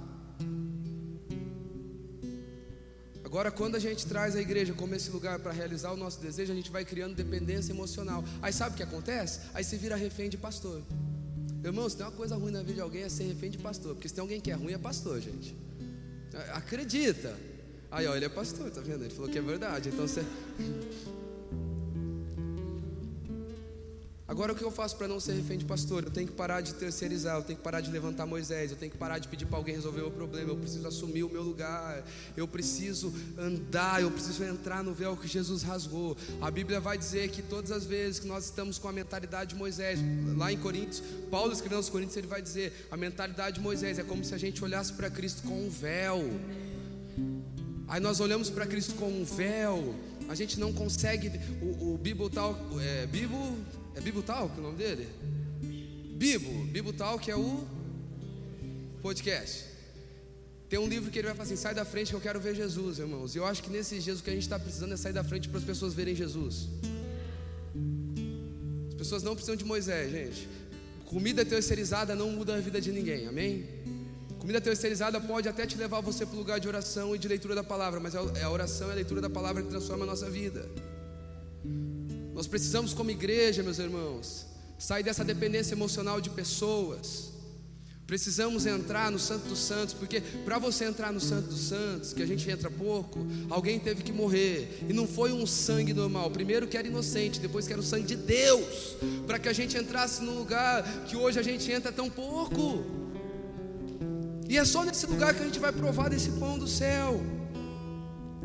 [3.22, 6.52] Agora, quando a gente traz a igreja como esse lugar para realizar o nosso desejo,
[6.52, 8.24] a gente vai criando dependência emocional.
[8.40, 9.40] Aí sabe o que acontece?
[9.52, 10.82] Aí você vira refém de pastor.
[11.62, 13.94] Irmão, se tem uma coisa ruim na vida de alguém é ser refém de pastor,
[13.94, 15.54] porque se tem alguém que é ruim é pastor, gente.
[16.52, 17.36] Acredita.
[17.90, 19.04] Aí, ó, ele é pastor, tá vendo?
[19.04, 19.88] Ele falou que é verdade.
[19.88, 20.24] Então você
[24.28, 26.02] Agora o que eu faço para não ser refém de pastor?
[26.02, 28.90] Eu tenho que parar de terceirizar, eu tenho que parar de levantar Moisés, eu tenho
[28.90, 32.04] que parar de pedir para alguém resolver o problema, eu preciso assumir o meu lugar,
[32.36, 36.16] eu preciso andar, eu preciso entrar no véu que Jesus rasgou.
[36.40, 39.56] A Bíblia vai dizer que todas as vezes que nós estamos com a mentalidade de
[39.56, 40.00] Moisés,
[40.36, 44.02] lá em Coríntios, Paulo escrevendo aos Coríntios, ele vai dizer: a mentalidade de Moisés é
[44.02, 46.24] como se a gente olhasse para Cristo com um véu.
[47.86, 49.94] Aí nós olhamos para Cristo com um véu,
[50.28, 51.30] a gente não consegue.
[51.62, 53.56] O, o Bibo tal, é, Bibo
[53.96, 55.08] é Bibo Talk o nome dele?
[56.16, 56.64] Bibo.
[56.66, 57.66] Bibo Talk é o
[59.02, 59.64] podcast.
[60.68, 62.54] Tem um livro que ele vai falar assim: sai da frente que eu quero ver
[62.54, 63.34] Jesus, irmãos.
[63.34, 65.24] E eu acho que nesses dias o que a gente está precisando é sair da
[65.24, 66.68] frente para as pessoas verem Jesus.
[68.88, 70.46] As pessoas não precisam de Moisés, gente.
[71.06, 73.66] Comida terceirizada não muda a vida de ninguém, amém?
[74.38, 77.54] Comida terceirizada pode até te levar você para o lugar de oração e de leitura
[77.54, 80.28] da palavra, mas é a oração e a leitura da palavra que transforma a nossa
[80.28, 80.68] vida.
[82.36, 84.44] Nós precisamos, como igreja, meus irmãos,
[84.78, 87.32] sair dessa dependência emocional de pessoas.
[88.06, 92.22] Precisamos entrar no Santo dos Santos, porque para você entrar no Santo dos Santos, que
[92.22, 96.30] a gente entra pouco, alguém teve que morrer, e não foi um sangue normal.
[96.30, 99.78] Primeiro que era inocente, depois que era o sangue de Deus, para que a gente
[99.78, 102.84] entrasse num lugar que hoje a gente entra tão pouco.
[104.46, 107.18] E é só nesse lugar que a gente vai provar desse pão do céu.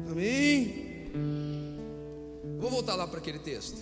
[0.10, 0.81] Amém.
[2.62, 3.82] Vou voltar lá para aquele texto.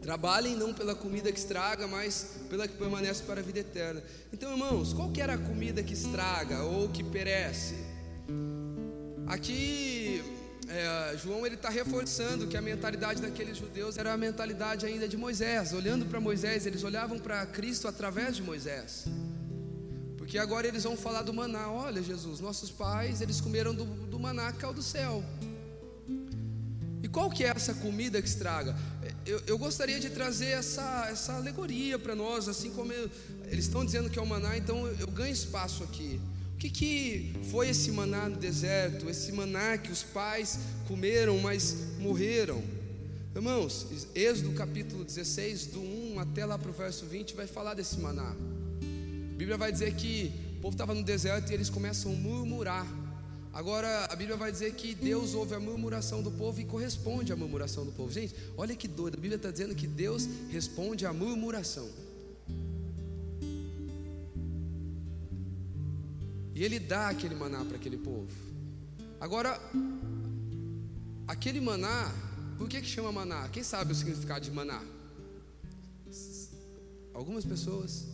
[0.00, 4.02] Trabalhem não pela comida que estraga, mas pela que permanece para a vida eterna.
[4.32, 7.74] Então, irmãos, qual que era a comida que estraga ou que perece?
[9.26, 10.24] Aqui,
[10.66, 15.18] é, João ele está reforçando que a mentalidade daqueles judeus era a mentalidade ainda de
[15.18, 15.74] Moisés.
[15.74, 19.04] Olhando para Moisés, eles olhavam para Cristo através de Moisés.
[20.16, 21.70] Porque agora eles vão falar do maná.
[21.70, 25.22] Olha, Jesus, nossos pais, eles comeram do, do maná que caiu do céu.
[27.12, 28.76] Qual que é essa comida que estraga?
[29.26, 33.10] Eu, eu gostaria de trazer essa, essa alegoria para nós, assim como eu,
[33.46, 36.20] eles estão dizendo que é o maná, então eu, eu ganho espaço aqui.
[36.54, 39.08] O que, que foi esse maná no deserto?
[39.08, 42.62] Esse maná que os pais comeram, mas morreram?
[43.34, 47.98] Irmãos, Êxodo capítulo 16, do 1 até lá para o verso 20, vai falar desse
[47.98, 48.30] maná.
[48.30, 52.86] A Bíblia vai dizer que o povo estava no deserto e eles começam a murmurar.
[53.52, 57.36] Agora a Bíblia vai dizer que Deus ouve a murmuração do povo e corresponde à
[57.36, 58.12] murmuração do povo.
[58.12, 61.88] Gente, olha que doido, a Bíblia está dizendo que Deus responde à murmuração.
[66.54, 68.30] E Ele dá aquele maná para aquele povo.
[69.18, 69.60] Agora,
[71.26, 72.12] aquele maná,
[72.56, 73.48] por que, que chama maná?
[73.48, 74.82] Quem sabe o significado de maná?
[77.12, 78.06] Algumas pessoas.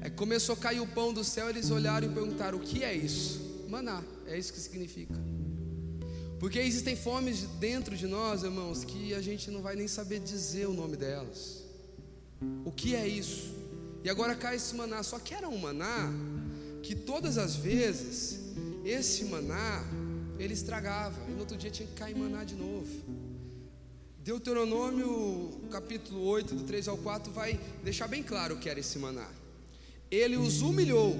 [0.00, 2.92] É começou a cair o pão do céu, eles olharam e perguntaram: o que é
[2.92, 3.43] isso?
[3.68, 5.14] Maná, é isso que significa.
[6.38, 10.66] Porque existem fomes dentro de nós, irmãos, que a gente não vai nem saber dizer
[10.66, 11.64] o nome delas.
[12.64, 13.54] O que é isso?
[14.02, 16.12] E agora cai esse maná, só que era um maná
[16.82, 18.40] que todas as vezes
[18.84, 19.82] esse maná
[20.38, 22.90] ele estragava, e no outro dia tinha que cair maná de novo.
[24.18, 28.98] Deuteronômio capítulo 8, do 3 ao 4, vai deixar bem claro o que era esse
[28.98, 29.28] maná.
[30.10, 31.16] Ele os humilhou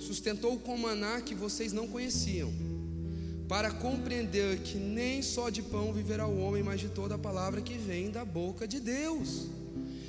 [0.00, 2.52] sustentou com maná que vocês não conheciam,
[3.48, 7.60] para compreender que nem só de pão viverá o homem, mas de toda a palavra
[7.60, 9.48] que vem da boca de Deus.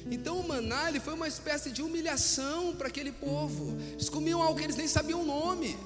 [0.10, 3.78] Então o maná ele foi uma espécie de humilhação para aquele povo.
[3.94, 5.78] Eles comiam algo que eles nem sabiam o nome.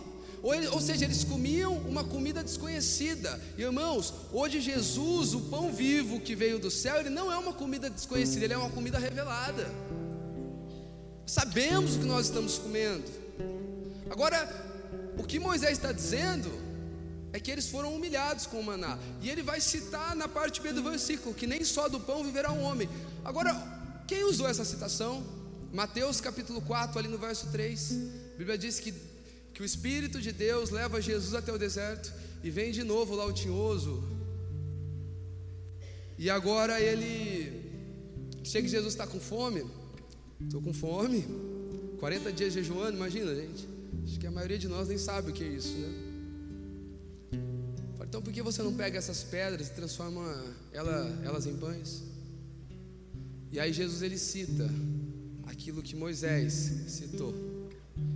[0.42, 3.42] Ou, ou, seja, eles comiam uma comida desconhecida.
[3.58, 7.90] Irmãos, hoje Jesus, o pão vivo que veio do céu, ele não é uma comida
[7.90, 9.72] desconhecida, ele é uma comida revelada.
[11.26, 13.25] Sabemos o que nós estamos comendo.
[14.10, 14.40] Agora,
[15.18, 16.52] o que Moisés está dizendo
[17.34, 18.98] é que eles foram humilhados com o maná.
[19.22, 22.52] E ele vai citar na parte B do versículo que nem só do pão viverá
[22.52, 22.90] um homem.
[23.24, 23.54] Agora,
[24.08, 25.22] quem usou essa citação?
[25.74, 27.92] Mateus capítulo 4, ali no verso 3.
[28.34, 28.94] A Bíblia diz que,
[29.54, 33.26] que o Espírito de Deus leva Jesus até o deserto e vem de novo lá
[33.26, 34.02] o tinhoso.
[36.18, 37.70] E agora ele
[38.44, 39.66] chega que Jesus está com fome.
[40.40, 41.26] Estou com fome.
[42.00, 43.75] 40 dias jejuando, imagina, gente.
[44.06, 46.16] Acho que a maioria de nós nem sabe o que é isso, né?
[48.08, 50.24] Então por que você não pega essas pedras e transforma
[50.72, 52.04] ela, elas em pães?
[53.52, 54.70] E aí Jesus ele cita
[55.48, 56.54] aquilo que Moisés
[56.88, 57.34] citou,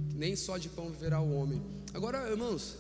[0.10, 1.60] que nem só de pão viverá o homem.
[1.92, 2.78] Agora, irmãos,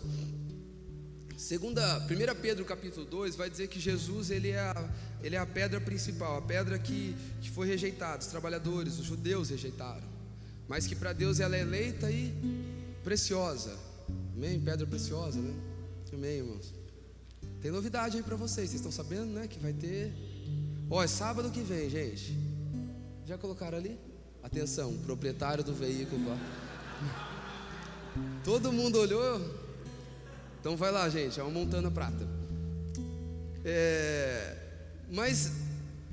[1.35, 4.89] segunda, 1 Pedro capítulo 2 vai dizer que Jesus ele é a,
[5.23, 9.49] ele é a pedra principal, a pedra que, que foi rejeitada, os trabalhadores, os judeus
[9.49, 10.07] rejeitaram,
[10.67, 13.75] mas que para Deus ela é eleita e preciosa.
[14.35, 14.59] Amém?
[14.59, 15.53] Pedra preciosa, né?
[16.13, 16.73] Amém, irmãos.
[17.61, 18.69] Tem novidade aí para vocês.
[18.69, 19.47] Vocês estão sabendo, né?
[19.47, 20.11] Que vai ter.
[20.89, 22.37] Ó, é sábado que vem, gente.
[23.25, 23.97] Já colocaram ali?
[24.41, 26.21] Atenção, proprietário do veículo.
[28.43, 29.39] Todo mundo olhou.
[30.59, 31.39] Então vai lá, gente.
[31.39, 32.27] É uma montana prata.
[33.63, 34.57] É...
[35.11, 35.51] Mas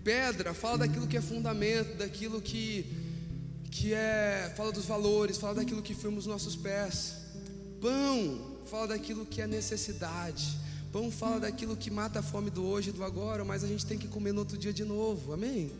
[0.04, 3.05] pedra fala daquilo que é fundamento, daquilo que
[3.76, 7.16] que é fala dos valores, fala daquilo que firma os nossos pés.
[7.78, 10.58] Pão fala daquilo que é necessidade.
[10.90, 13.84] Pão fala daquilo que mata a fome do hoje e do agora, mas a gente
[13.84, 15.34] tem que comer no outro dia de novo.
[15.34, 15.70] Amém?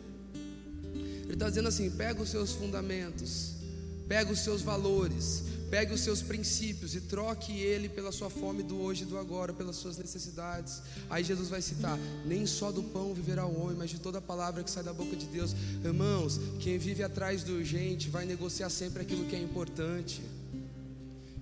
[0.93, 3.53] Ele está dizendo assim: pega os seus fundamentos,
[4.07, 8.79] pega os seus valores, Pegue os seus princípios e troque ele pela sua fome do
[8.79, 10.81] hoje e do agora, pelas suas necessidades.
[11.09, 14.21] Aí Jesus vai citar: nem só do pão viverá o homem, mas de toda a
[14.21, 15.53] palavra que sai da boca de Deus.
[15.83, 20.21] Irmãos, quem vive atrás do urgente vai negociar sempre aquilo que é importante.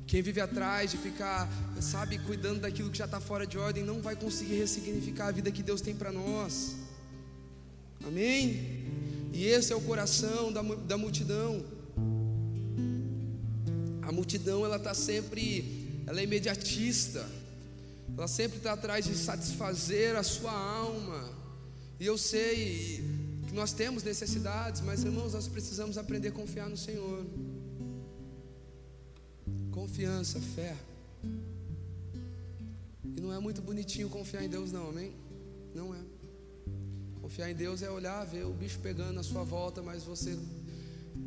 [0.08, 1.50] Quem vive atrás de ficar,
[1.82, 5.52] sabe, cuidando daquilo que já está fora de ordem, não vai conseguir ressignificar a vida
[5.52, 6.76] que Deus tem para nós.
[8.06, 8.86] Amém?
[9.34, 11.64] E esse é o coração da, da multidão.
[14.06, 17.28] A multidão ela está sempre, ela é imediatista.
[18.16, 21.30] Ela sempre está atrás de satisfazer a sua alma.
[22.00, 23.04] E eu sei
[23.48, 27.26] que nós temos necessidades, mas irmãos, nós precisamos aprender a confiar no Senhor.
[29.72, 30.76] Confiança, fé.
[33.04, 35.12] E não é muito bonitinho confiar em Deus, não, amém?
[35.74, 36.00] Não é.
[37.22, 40.38] Confiar em Deus é olhar, ver o bicho pegando na sua volta, mas você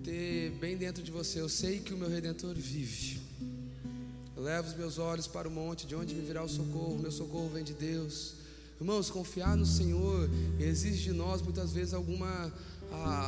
[0.05, 3.21] ter bem dentro de você: eu sei que o meu redentor vive.
[4.37, 6.99] Eu levo os meus olhos para o monte, de onde me virá o socorro.
[6.99, 8.35] Meu socorro vem de Deus.
[8.81, 10.31] Irmãos, confiar no Senhor
[10.61, 12.53] exige de nós muitas vezes alguma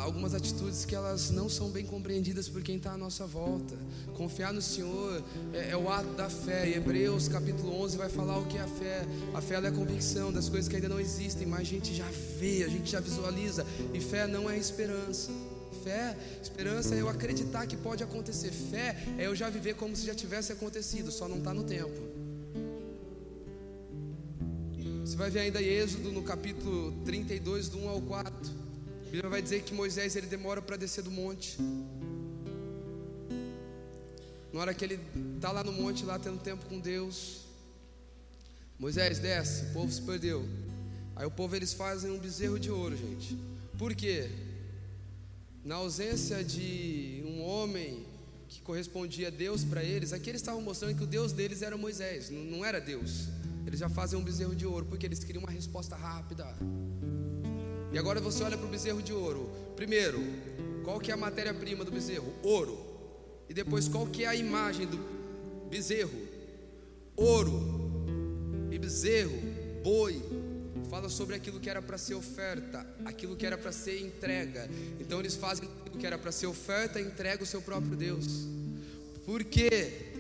[0.02, 3.76] algumas atitudes que elas não são bem compreendidas por quem está à nossa volta.
[4.14, 6.68] Confiar no Senhor é, é, o ato da fé.
[6.68, 9.06] Em Hebreus capítulo 11 vai falar o que é a fé.
[9.34, 12.08] A fé é a convicção das coisas que ainda não existem, mas a gente já
[12.38, 13.66] vê, a gente já visualiza.
[13.92, 15.30] E fé não é esperança.
[15.82, 18.50] Fé, esperança é eu acreditar que pode acontecer.
[18.50, 22.10] Fé é eu já viver como se já tivesse acontecido, só não está no tempo.
[25.04, 28.30] Você vai ver ainda Êxodo no capítulo 32, do 1 ao 4.
[28.30, 31.58] A Bíblia vai dizer que Moisés ele demora para descer do monte.
[34.52, 35.00] Na hora que ele
[35.36, 37.40] está lá no monte, lá tendo tempo com Deus,
[38.78, 40.44] Moisés desce, o povo se perdeu.
[41.16, 43.36] Aí o povo eles fazem um bezerro de ouro, gente.
[43.78, 44.30] Por quê?
[45.62, 48.06] Na ausência de um homem
[48.48, 51.76] que correspondia a Deus para eles, aqui eles estavam mostrando que o Deus deles era
[51.76, 53.28] Moisés, não, era Deus.
[53.66, 56.46] Eles já fazem um bezerro de ouro porque eles queriam uma resposta rápida.
[57.92, 59.50] E agora você olha para o bezerro de ouro.
[59.76, 60.18] Primeiro,
[60.82, 62.32] qual que é a matéria-prima do bezerro?
[62.42, 62.78] Ouro.
[63.46, 64.98] E depois qual que é a imagem do
[65.68, 66.26] bezerro?
[67.14, 67.60] Ouro.
[68.70, 69.38] E bezerro,
[69.84, 70.22] boi.
[70.90, 74.68] Fala sobre aquilo que era para ser oferta, aquilo que era para ser entrega.
[74.98, 78.26] Então eles fazem aquilo que era para ser oferta, entrega o seu próprio Deus.
[79.24, 80.10] Por quê?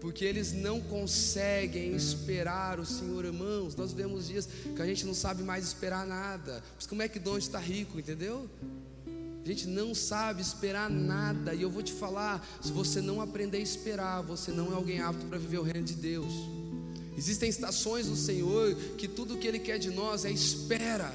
[0.00, 3.76] porque eles não conseguem esperar o Senhor, irmãos.
[3.76, 6.62] Nós vivemos dias que a gente não sabe mais esperar nada.
[6.74, 8.48] Mas como é que Dom está rico, entendeu?
[9.44, 11.54] A gente não sabe esperar nada.
[11.54, 15.00] E eu vou te falar: se você não aprender a esperar, você não é alguém
[15.00, 16.32] apto para viver o reino de Deus.
[17.20, 21.12] Existem estações no Senhor que tudo que Ele quer de nós é espera.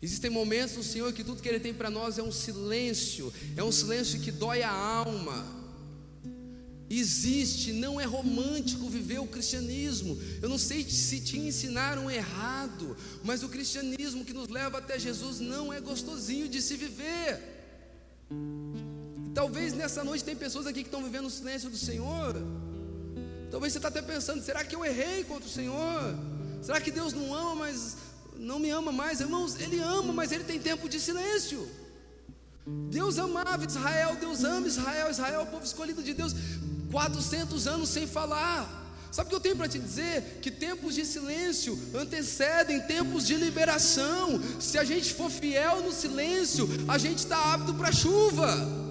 [0.00, 3.62] Existem momentos no Senhor que tudo que Ele tem para nós é um silêncio, é
[3.62, 5.44] um silêncio que dói a alma.
[6.88, 10.18] Existe, não é romântico viver o cristianismo.
[10.40, 15.40] Eu não sei se te ensinaram errado, mas o cristianismo que nos leva até Jesus
[15.40, 17.38] não é gostosinho de se viver.
[19.34, 22.34] Talvez nessa noite tem pessoas aqui que estão vivendo o silêncio do Senhor.
[23.52, 26.18] Talvez você está até pensando: será que eu errei contra o Senhor?
[26.62, 27.96] Será que Deus não ama, mas
[28.36, 29.20] não me ama mais?
[29.20, 31.68] Irmãos, Ele ama, mas Ele tem tempo de silêncio.
[32.66, 36.34] Deus amava Israel, Deus ama Israel, Israel é o povo escolhido de Deus.
[36.90, 38.80] 400 anos sem falar.
[39.10, 40.38] Sabe o que eu tenho para te dizer?
[40.40, 44.40] Que tempos de silêncio antecedem tempos de liberação.
[44.58, 48.81] Se a gente for fiel no silêncio, a gente está apto para chuva.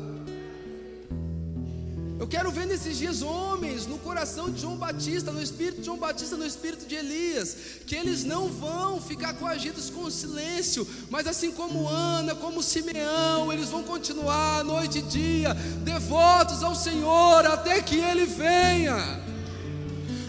[2.22, 5.98] Eu quero ver nesses dias homens no coração de João Batista, no espírito de João
[5.98, 7.58] Batista, no espírito de Elias,
[7.88, 13.52] que eles não vão ficar coagidos com o silêncio, mas assim como Ana, como Simeão,
[13.52, 19.20] eles vão continuar noite e dia, devotos ao Senhor até que Ele venha.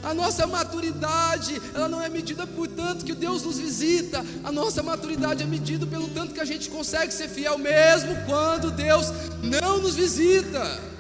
[0.03, 4.25] A nossa maturidade, ela não é medida por tanto que Deus nos visita.
[4.43, 8.71] A nossa maturidade é medida pelo tanto que a gente consegue ser fiel mesmo quando
[8.71, 9.13] Deus
[9.43, 10.91] não nos visita.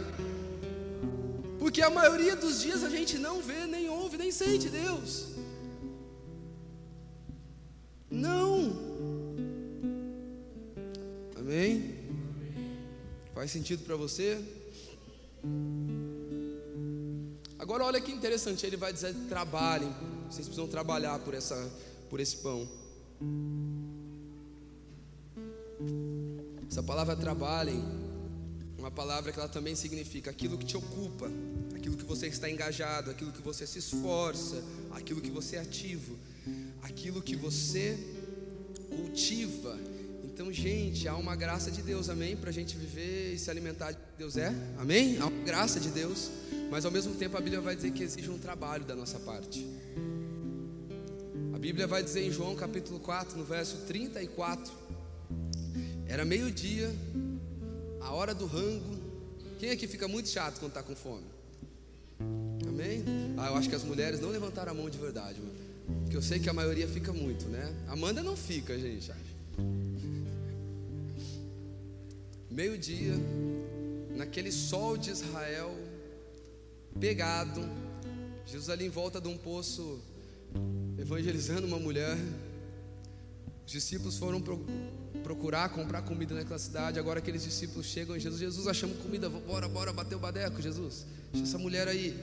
[1.62, 5.28] Porque a maioria dos dias a gente não vê, nem ouve, nem sente Deus.
[8.10, 8.72] Não.
[11.38, 11.94] Amém?
[13.32, 14.44] Faz sentido para você?
[17.60, 19.94] Agora olha que interessante, ele vai dizer: trabalhem,
[20.28, 21.72] vocês precisam trabalhar por essa,
[22.10, 22.68] por esse pão.
[26.68, 28.01] Essa palavra trabalhem
[28.82, 31.30] uma palavra que ela também significa aquilo que te ocupa,
[31.72, 34.60] aquilo que você está engajado, aquilo que você se esforça,
[34.90, 36.18] aquilo que você é ativo,
[36.82, 37.96] aquilo que você
[38.88, 39.78] cultiva.
[40.24, 42.36] Então, gente, há uma graça de Deus, amém?
[42.36, 44.52] Para a gente viver e se alimentar de Deus, é?
[44.76, 45.16] Amém?
[45.20, 46.32] Há uma graça de Deus,
[46.68, 49.64] mas ao mesmo tempo a Bíblia vai dizer que exige um trabalho da nossa parte.
[51.54, 54.72] A Bíblia vai dizer em João capítulo 4, no verso 34,
[56.08, 56.92] era meio-dia,
[58.04, 58.98] a hora do rango.
[59.58, 61.24] Quem aqui fica muito chato quando está com fome?
[62.68, 63.04] Amém?
[63.36, 65.54] Ah, eu acho que as mulheres não levantaram a mão de verdade, mano.
[66.02, 67.74] Porque eu sei que a maioria fica muito, né?
[67.88, 69.10] Amanda não fica, gente.
[72.50, 73.14] Meio-dia,
[74.14, 75.74] naquele sol de Israel,
[77.00, 77.62] pegado,
[78.46, 80.00] Jesus ali em volta de um poço,
[80.98, 82.16] evangelizando uma mulher.
[83.72, 84.38] Os discípulos foram
[85.22, 86.98] procurar comprar comida naquela cidade.
[86.98, 91.06] Agora aqueles discípulos chegam e Jesus, Jesus, achamos comida, bora, bora bater o badeco, Jesus.
[91.32, 92.14] Deixa essa mulher aí.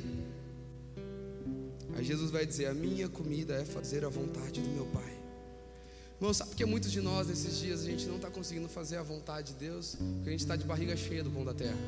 [1.95, 5.17] Aí Jesus vai dizer: A minha comida é fazer a vontade do meu Pai.
[6.17, 9.01] Irmão, sabe porque muitos de nós nesses dias a gente não está conseguindo fazer a
[9.01, 9.95] vontade de Deus?
[9.95, 11.79] Porque a gente está de barriga cheia do pão da terra.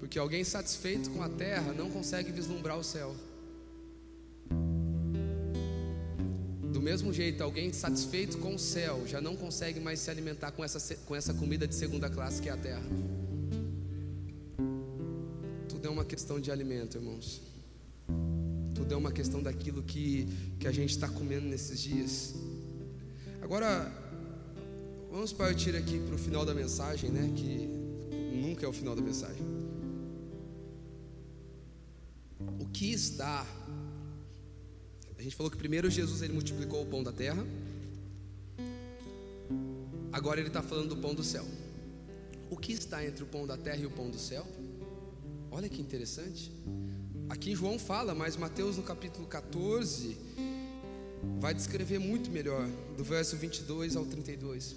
[0.00, 3.14] Porque alguém satisfeito com a terra não consegue vislumbrar o céu.
[6.80, 10.64] Do mesmo jeito, alguém satisfeito com o céu já não consegue mais se alimentar com
[10.64, 12.82] essa, com essa comida de segunda classe que é a terra.
[15.68, 17.42] Tudo é uma questão de alimento, irmãos.
[18.74, 20.26] Tudo é uma questão daquilo que,
[20.58, 22.34] que a gente está comendo nesses dias.
[23.42, 23.92] Agora,
[25.12, 27.30] vamos partir aqui para o final da mensagem, né?
[27.36, 27.68] Que
[28.34, 29.44] nunca é o final da mensagem.
[32.58, 33.46] O que está
[35.20, 37.46] a gente falou que primeiro Jesus ele multiplicou o pão da terra.
[40.10, 41.44] Agora ele está falando do pão do céu.
[42.48, 44.46] O que está entre o pão da terra e o pão do céu?
[45.50, 46.50] Olha que interessante.
[47.28, 50.16] Aqui João fala, mas Mateus no capítulo 14
[51.38, 52.66] vai descrever muito melhor,
[52.96, 54.74] do verso 22 ao 32.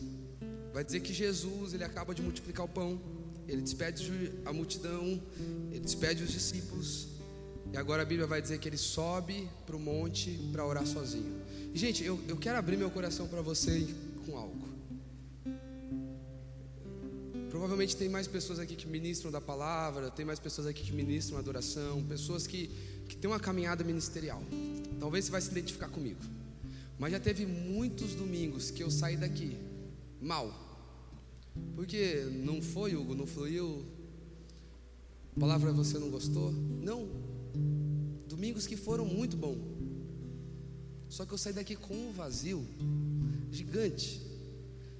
[0.74, 3.02] Vai dizer que Jesus, ele acaba de multiplicar o pão,
[3.48, 5.24] ele despede a multidão,
[5.72, 7.13] ele despede os discípulos,
[7.74, 11.42] e agora a Bíblia vai dizer que ele sobe para o monte para orar sozinho.
[11.74, 13.88] E, gente, eu, eu quero abrir meu coração para você
[14.28, 14.64] com algo.
[17.50, 21.40] Provavelmente tem mais pessoas aqui que ministram da palavra, tem mais pessoas aqui que ministram
[21.40, 22.70] adoração, pessoas que,
[23.10, 24.44] que têm uma caminhada ministerial.
[25.00, 26.22] Talvez você vai se identificar comigo.
[27.00, 29.58] Mas já teve muitos domingos que eu saí daqui
[30.22, 30.54] mal.
[31.76, 33.84] Porque não foi, Hugo, não fluiu.
[35.36, 36.52] A palavra você não gostou?
[36.52, 37.23] Não,
[38.28, 39.58] Domingos que foram muito bom.
[41.10, 42.66] Só que eu saí daqui com um vazio
[43.52, 44.22] gigante.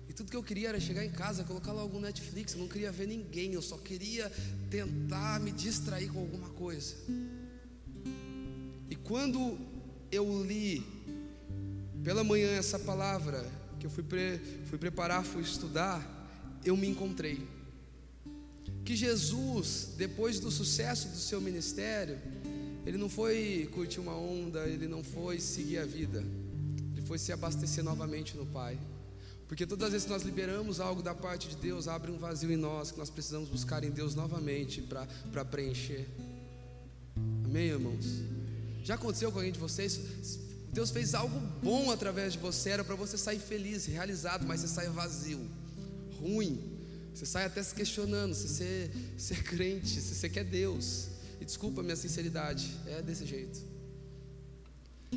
[0.08, 2.54] E tudo que eu queria era chegar em casa, colocar lá algum Netflix.
[2.54, 3.54] Eu não queria ver ninguém.
[3.54, 4.32] Eu só queria
[4.70, 6.96] tentar me distrair com alguma coisa.
[8.90, 9.58] E quando
[10.12, 10.86] eu li
[12.04, 13.50] pela manhã essa palavra,
[13.80, 16.08] que eu fui, pre, fui preparar, fui estudar,
[16.64, 17.48] eu me encontrei.
[18.86, 22.20] Que Jesus, depois do sucesso do seu ministério,
[22.86, 26.24] ele não foi curtir uma onda, ele não foi seguir a vida,
[26.92, 28.78] ele foi se abastecer novamente no Pai.
[29.48, 32.52] Porque todas as vezes que nós liberamos algo da parte de Deus, abre um vazio
[32.52, 36.08] em nós que nós precisamos buscar em Deus novamente para preencher.
[37.46, 38.06] Amém, irmãos?
[38.84, 40.00] Já aconteceu com alguém de vocês?
[40.72, 44.68] Deus fez algo bom através de você, era para você sair feliz, realizado, mas você
[44.68, 45.40] sai vazio,
[46.20, 46.60] ruim.
[47.14, 51.13] Você sai até se questionando se você, se é crente, se você quer Deus.
[51.40, 53.74] E desculpa a minha sinceridade, é desse jeito.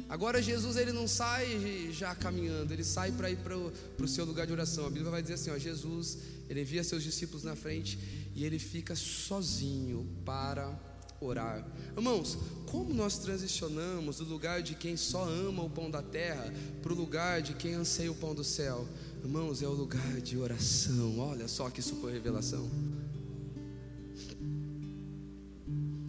[0.09, 4.47] Agora Jesus ele não sai já caminhando, ele sai para ir para o seu lugar
[4.47, 4.87] de oração.
[4.87, 7.99] A Bíblia vai dizer assim: ó, Jesus ele envia seus discípulos na frente
[8.35, 10.79] e ele fica sozinho para
[11.21, 11.67] orar.
[11.97, 16.53] Irmãos, como nós transicionamos do lugar de quem só ama o pão da terra
[16.83, 18.87] para o lugar de quem anseia o pão do céu?
[19.23, 21.19] Irmãos, é o lugar de oração.
[21.19, 22.71] Olha só que super revelação.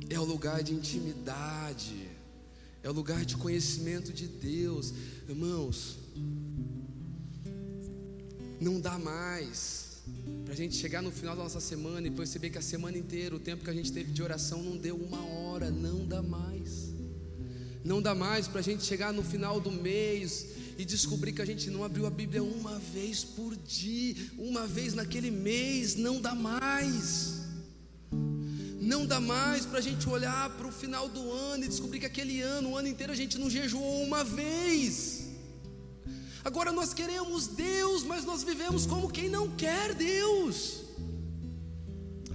[0.10, 2.10] É o lugar de intimidade,
[2.84, 4.93] é o lugar de conhecimento de Deus.
[5.28, 5.97] Irmãos,
[8.60, 9.88] não dá mais
[10.45, 13.36] para a gente chegar no final da nossa semana e perceber que a semana inteira,
[13.36, 16.93] o tempo que a gente teve de oração, não deu uma hora, não dá mais.
[17.84, 20.47] Não dá mais para a gente chegar no final do mês
[20.78, 24.93] e descobrir que a gente não abriu a Bíblia uma vez por dia, uma vez
[24.93, 27.36] naquele mês, não dá mais.
[28.88, 32.05] Não dá mais para a gente olhar para o final do ano e descobrir que
[32.05, 35.25] aquele ano, o ano inteiro, a gente não jejuou uma vez.
[36.41, 40.83] Agora nós queremos Deus, mas nós vivemos como quem não quer Deus.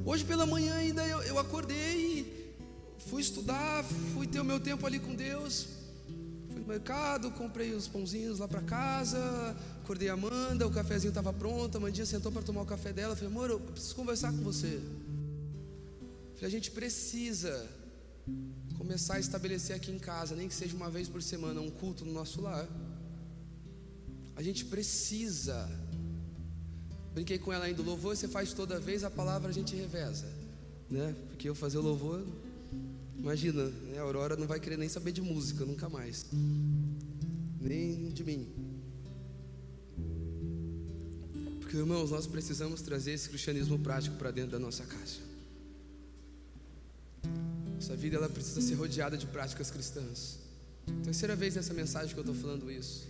[0.04, 2.54] Hoje pela manhã ainda eu, eu acordei,
[3.08, 3.82] fui estudar,
[4.12, 5.68] fui ter o meu tempo ali com Deus.
[6.50, 11.32] Fui no mercado, comprei os pãozinhos lá para casa, acordei a Amanda, o cafezinho estava
[11.32, 13.16] pronto, a Mandinha sentou para tomar o café dela.
[13.16, 14.82] Falei, amor, eu preciso conversar com você
[16.42, 17.70] que a gente precisa
[18.76, 22.04] começar a estabelecer aqui em casa, nem que seja uma vez por semana, um culto
[22.04, 22.68] no nosso lar.
[24.34, 25.70] A gente precisa.
[27.14, 30.26] Brinquei com ela ainda, louvor você faz toda vez, a palavra a gente reveza,
[30.90, 31.14] né?
[31.28, 32.26] Porque eu fazer o louvor,
[33.16, 33.98] imagina, né?
[33.98, 36.26] a Aurora não vai querer nem saber de música, nunca mais,
[37.60, 38.48] nem de mim.
[41.60, 45.31] Porque irmãos, nós precisamos trazer esse cristianismo prático para dentro da nossa casa.
[47.82, 50.38] Sua vida ela precisa ser rodeada de práticas cristãs.
[51.02, 53.08] Terceira vez nessa mensagem que eu estou falando isso.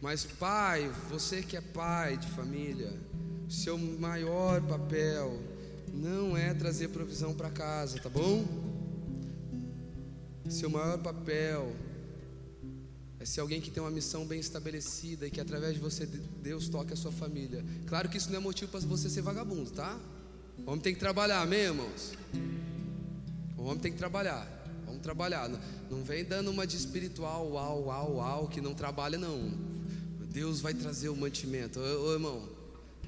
[0.00, 2.92] Mas pai, você que é pai de família,
[3.48, 5.42] seu maior papel
[5.92, 8.46] não é trazer provisão para casa, tá bom?
[10.48, 11.74] Seu maior papel
[13.18, 16.68] é ser alguém que tem uma missão bem estabelecida e que através de você Deus
[16.68, 17.64] toque a sua família.
[17.86, 19.98] Claro que isso não é motivo para você ser vagabundo, tá?
[20.64, 22.12] O homem tem que trabalhar, amém, irmãos?
[23.56, 24.46] O homem tem que trabalhar.
[24.84, 25.48] vamos trabalhar.
[25.90, 29.52] Não, vem dando uma de espiritual, uau, uau, uau, que não trabalha, não.
[30.32, 31.78] Deus vai trazer o mantimento.
[31.78, 32.48] Ô, ô irmão,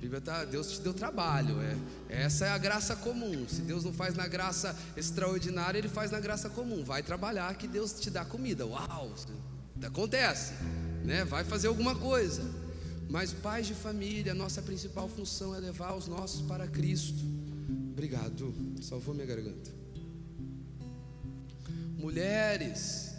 [0.00, 2.24] Bíblia tá, Deus te deu trabalho, é.
[2.24, 3.46] Essa é a graça comum.
[3.48, 6.84] Se Deus não faz na graça extraordinária, Ele faz na graça comum.
[6.84, 8.66] Vai trabalhar que Deus te dá comida.
[8.66, 9.12] Uau!
[9.82, 10.52] Acontece,
[11.04, 11.24] né?
[11.24, 12.42] Vai fazer alguma coisa.
[13.08, 17.22] Mas pais de família, nossa principal função é levar os nossos para Cristo.
[17.92, 19.85] Obrigado, salvou minha garganta.
[21.96, 23.14] Mulheres,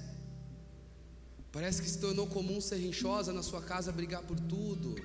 [1.51, 4.95] parece que se tornou comum ser rinchosa na sua casa, brigar por tudo.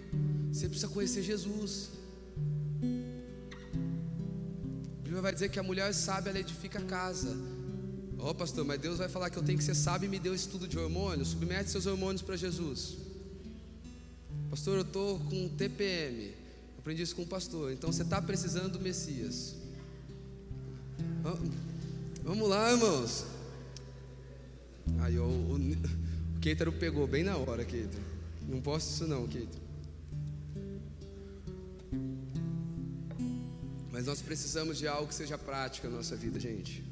[0.52, 1.88] Você precisa conhecer Jesus.
[4.98, 7.34] A Bíblia vai dizer que a mulher sábia ela edifica a casa.
[8.18, 10.18] Ó oh, pastor, mas Deus vai falar que eu tenho que ser sábio e me
[10.18, 11.28] deu estudo de hormônios.
[11.28, 12.98] Submete seus hormônios para Jesus.
[14.50, 16.34] Pastor, eu estou com TPM.
[16.78, 17.72] Aprendi isso com o pastor.
[17.72, 19.54] Então você está precisando do Messias.
[22.22, 23.31] Vamos lá, irmãos.
[25.00, 28.02] Aí o, o, o Keitaro pegou bem na hora, Keitaro.
[28.48, 29.62] Não posso isso não, Keitaro.
[33.90, 36.82] Mas nós precisamos de algo que seja prático na nossa vida, gente.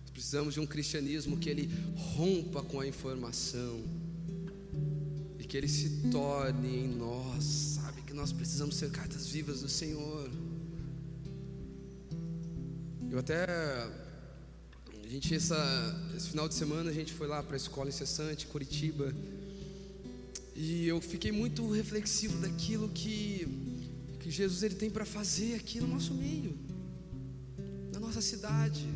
[0.00, 3.82] Nós precisamos de um cristianismo que ele rompa com a informação
[5.38, 8.02] e que ele se torne em nós, sabe?
[8.02, 10.30] Que nós precisamos ser cartas vivas do Senhor.
[13.10, 13.46] Eu até
[15.10, 15.58] gente essa,
[16.16, 19.12] esse final de semana a gente foi lá para a escola incessante Curitiba
[20.54, 23.48] e eu fiquei muito reflexivo daquilo que
[24.20, 26.56] que Jesus ele tem para fazer aqui no nosso meio,
[27.92, 28.86] na nossa cidade.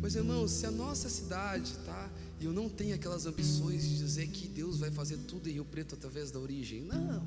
[0.00, 2.10] Mas irmãos, se a nossa cidade, tá?
[2.40, 5.94] Eu não tenho aquelas ambições de dizer que Deus vai fazer tudo em Rio Preto
[5.94, 6.82] através da origem.
[6.82, 7.22] Não.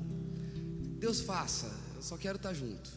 [0.98, 2.90] Deus faça, eu só quero estar junto.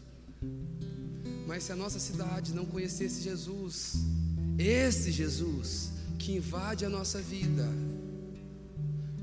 [1.47, 3.95] Mas se a nossa cidade não conhecesse Jesus,
[4.57, 7.67] esse Jesus que invade a nossa vida,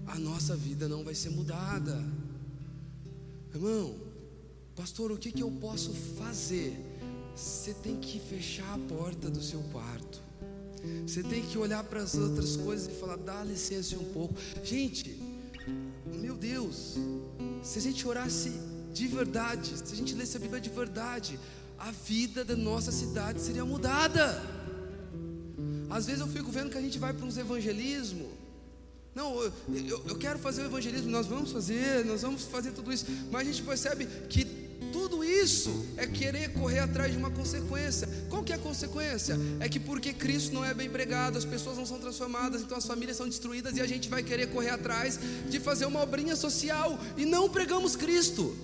[0.06, 2.02] a nossa vida não vai ser mudada.
[3.54, 3.96] Irmão,
[4.74, 6.74] Pastor, o que, que eu posso fazer?
[7.34, 10.22] Você tem que fechar a porta do seu quarto.
[11.06, 14.34] Você tem que olhar para as outras coisas e falar: dá licença um pouco.
[14.64, 15.20] Gente,
[16.06, 16.96] meu Deus,
[17.62, 18.52] se a gente orasse
[18.92, 21.38] de verdade, se a gente lesse a Bíblia de verdade,
[21.78, 24.59] a vida da nossa cidade seria mudada.
[25.90, 28.30] Às vezes eu fico vendo que a gente vai para uns evangelismo.
[29.14, 32.92] Não, eu, eu, eu quero fazer o evangelismo, nós vamos fazer, nós vamos fazer tudo
[32.92, 34.44] isso, mas a gente percebe que
[34.92, 38.08] tudo isso é querer correr atrás de uma consequência.
[38.28, 39.36] Qual que é a consequência?
[39.58, 42.86] É que porque Cristo não é bem pregado, as pessoas não são transformadas, então as
[42.86, 45.18] famílias são destruídas e a gente vai querer correr atrás
[45.48, 48.56] de fazer uma obrinha social e não pregamos Cristo.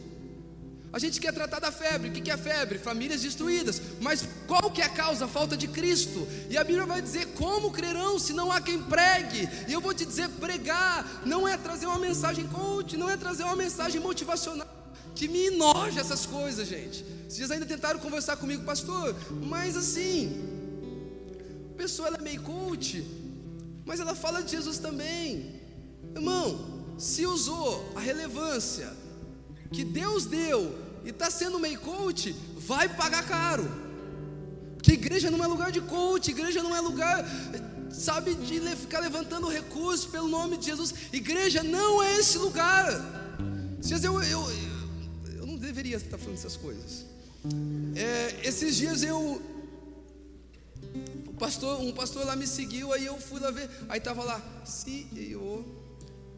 [0.96, 2.08] A gente quer tratar da febre.
[2.08, 2.78] O que é febre?
[2.78, 3.82] Famílias destruídas.
[4.00, 5.26] Mas qual que é a causa?
[5.26, 6.26] A falta de Cristo.
[6.48, 9.46] E a Bíblia vai dizer: como crerão se não há quem pregue?
[9.68, 13.42] E eu vou te dizer: pregar não é trazer uma mensagem coach, não é trazer
[13.42, 14.66] uma mensagem motivacional
[15.14, 17.04] que me enoja essas coisas, gente.
[17.28, 20.32] Vocês ainda tentaram conversar comigo, pastor, mas assim,
[21.74, 23.04] a pessoa ela é meio coach,
[23.84, 25.60] mas ela fala de Jesus também.
[26.14, 28.90] Irmão, se usou a relevância
[29.70, 33.64] que Deus deu e está sendo meio coach, vai pagar caro.
[34.76, 37.24] Porque igreja não é lugar de coach, igreja não é lugar,
[37.90, 40.92] sabe, de ficar levantando recursos pelo nome de Jesus.
[41.12, 42.86] Igreja não é esse lugar.
[43.80, 44.46] Às eu, eu,
[45.66, 47.04] deveria estar falando essas coisas.
[47.94, 49.42] É, esses dias eu.
[51.26, 53.68] O pastor, um pastor lá me seguiu, aí eu fui lá ver.
[53.88, 55.64] Aí tava lá, CEO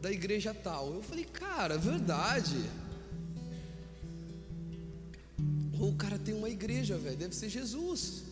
[0.01, 0.93] da igreja tal.
[0.93, 2.57] Eu falei, cara, verdade.
[5.87, 8.23] O cara tem uma igreja, velho, deve ser Jesus.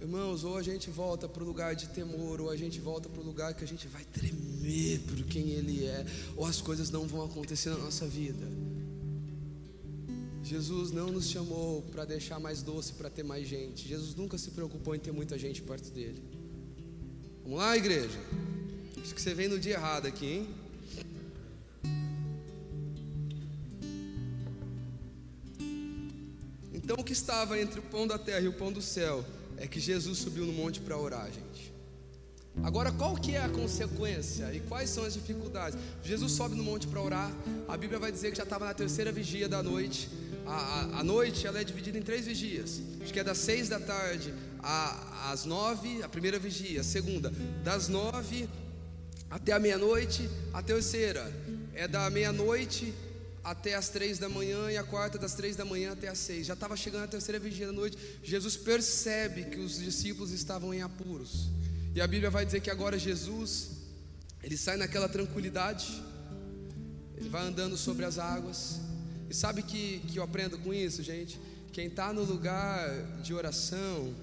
[0.00, 3.20] Irmãos, ou a gente volta para o lugar de temor, ou a gente volta para
[3.20, 6.04] o lugar que a gente vai tremer por quem Ele é,
[6.36, 8.46] ou as coisas não vão acontecer na nossa vida.
[10.42, 13.86] Jesus não nos chamou para deixar mais doce, para ter mais gente.
[13.86, 16.20] Jesus nunca se preocupou em ter muita gente perto dele.
[17.44, 18.18] Vamos lá, igreja?
[19.00, 20.59] Acho que você vem no dia errado aqui, hein?
[27.10, 29.24] Que estava entre o pão da terra e o pão do céu
[29.56, 31.74] é que Jesus subiu no monte para orar, gente.
[32.62, 35.76] Agora, qual que é a consequência e quais são as dificuldades?
[36.04, 37.32] Jesus sobe no monte para orar.
[37.66, 40.08] A Bíblia vai dizer que já estava na terceira vigia da noite.
[40.46, 42.80] A, a, a, noite ela é dividida em três vigias.
[43.02, 44.32] Acho que é das seis da tarde
[44.62, 46.80] às nove, a primeira vigia.
[46.80, 47.32] A segunda,
[47.64, 48.48] das nove
[49.28, 50.30] até a meia-noite.
[50.54, 51.28] A terceira
[51.74, 52.94] é da meia-noite
[53.42, 56.46] até as três da manhã e a quarta das três da manhã até as seis.
[56.46, 57.96] Já estava chegando a terceira vigília da noite.
[58.22, 61.48] Jesus percebe que os discípulos estavam em apuros.
[61.94, 63.70] E a Bíblia vai dizer que agora Jesus,
[64.42, 66.02] ele sai naquela tranquilidade,
[67.16, 68.80] ele vai andando sobre as águas.
[69.28, 71.40] E sabe que, que eu aprendo com isso, gente?
[71.72, 72.88] Quem está no lugar
[73.22, 74.14] de oração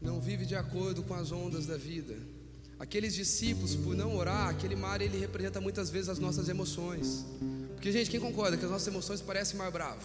[0.00, 2.14] não vive de acordo com as ondas da vida.
[2.78, 7.24] Aqueles discípulos, por não orar, aquele mar ele representa muitas vezes as nossas emoções.
[7.86, 10.02] Porque, gente, quem concorda que as nossas emoções parecem mar bravo?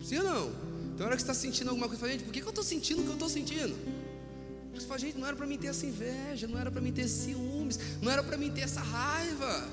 [0.00, 0.52] Sim ou não?
[0.94, 2.62] Então, hora que você está sentindo alguma coisa, fala, gente, por que, que eu estou
[2.62, 3.74] sentindo o que eu estou sentindo?
[4.72, 7.08] Você fala, gente, não era para mim ter essa inveja, não era para mim ter
[7.08, 9.68] ciúmes, não era para mim ter essa raiva.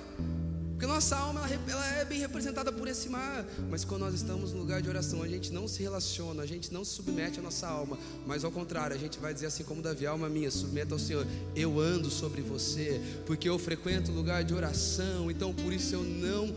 [0.80, 3.46] Porque nossa alma ela, é bem representada por esse mar.
[3.70, 6.72] Mas quando nós estamos no lugar de oração, a gente não se relaciona, a gente
[6.72, 8.00] não se submete à nossa alma.
[8.26, 11.28] Mas ao contrário, a gente vai dizer assim como Davi, alma minha, submeta ao Senhor.
[11.54, 15.30] Eu ando sobre você, porque eu frequento o lugar de oração.
[15.30, 16.56] Então por isso eu não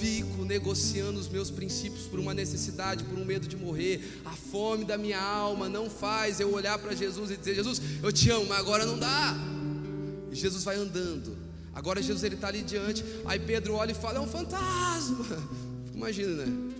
[0.00, 4.22] fico negociando os meus princípios por uma necessidade, por um medo de morrer.
[4.24, 8.10] A fome da minha alma não faz eu olhar para Jesus e dizer, Jesus, eu
[8.10, 9.36] te amo, mas agora não dá.
[10.32, 14.18] E Jesus vai andando Agora Jesus ele está ali diante, aí Pedro olha e fala:
[14.18, 15.24] é um fantasma.
[15.94, 16.74] Imagina, né?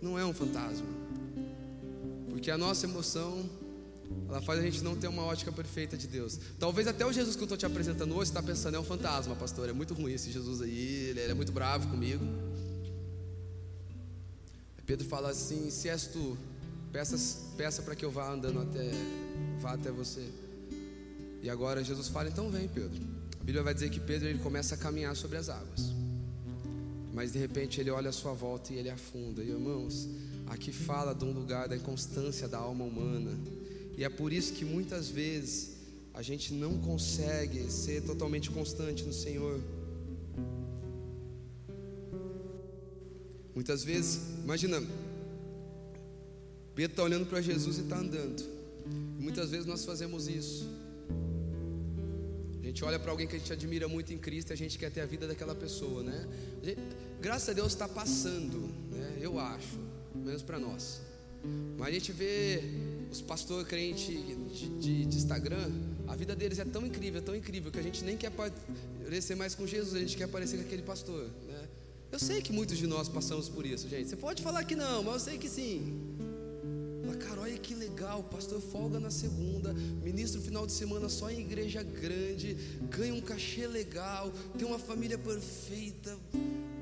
[0.00, 0.86] Não é um fantasma,
[2.28, 3.48] porque a nossa emoção
[4.28, 6.38] ela faz a gente não ter uma ótica perfeita de Deus.
[6.58, 9.34] Talvez até o Jesus que eu estou te apresentando hoje está pensando é um fantasma,
[9.34, 9.68] pastor.
[9.68, 12.24] É muito ruim esse Jesus aí, ele é muito bravo comigo.
[14.86, 16.36] Pedro fala assim: se és tu,
[16.92, 17.16] peça,
[17.56, 18.90] peça para que eu vá andando até,
[19.60, 20.28] vá até você.
[21.42, 23.13] E agora Jesus fala: então vem, Pedro.
[23.44, 25.92] A Bíblia vai dizer que Pedro ele começa a caminhar sobre as águas.
[27.12, 29.44] Mas de repente ele olha à sua volta e ele afunda.
[29.44, 30.08] E irmãos,
[30.46, 33.32] aqui fala de um lugar da inconstância da alma humana.
[33.98, 35.74] E é por isso que muitas vezes
[36.14, 39.60] a gente não consegue ser totalmente constante no Senhor.
[43.54, 44.82] Muitas vezes, imagina,
[46.74, 48.42] Pedro está olhando para Jesus e está andando.
[49.20, 50.66] Muitas vezes nós fazemos isso
[52.74, 54.90] gente olha para alguém que a gente admira muito em Cristo e a gente quer
[54.90, 56.26] ter a vida daquela pessoa, né?
[56.60, 56.80] Gente,
[57.20, 59.16] graças a Deus está passando, né?
[59.20, 59.78] Eu acho,
[60.12, 61.00] menos para nós.
[61.78, 62.64] Mas a gente vê
[63.12, 65.70] os pastores crentes de, de, de, Instagram,
[66.08, 69.54] a vida deles é tão incrível, tão incrível, que a gente nem quer parecer mais
[69.54, 71.68] com Jesus, a gente quer parecer com aquele pastor, né?
[72.10, 74.08] Eu sei que muitos de nós passamos por isso, gente.
[74.08, 76.13] Você pode falar que não, mas eu sei que sim
[77.64, 82.54] que legal, pastor folga na segunda, ministro final de semana só em igreja grande,
[82.90, 86.14] ganha um cachê legal, tem uma família perfeita.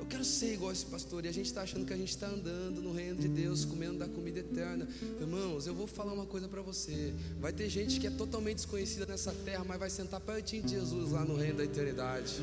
[0.01, 1.25] Eu quero ser igual esse pastor.
[1.25, 4.01] E a gente está achando que a gente está andando no reino de Deus, comendo
[4.01, 4.89] da comida eterna.
[5.21, 7.15] Irmãos, eu vou falar uma coisa para você.
[7.41, 11.13] Vai ter gente que é totalmente desconhecida nessa terra, mas vai sentar pertinho de Jesus
[11.13, 12.41] lá no reino da eternidade.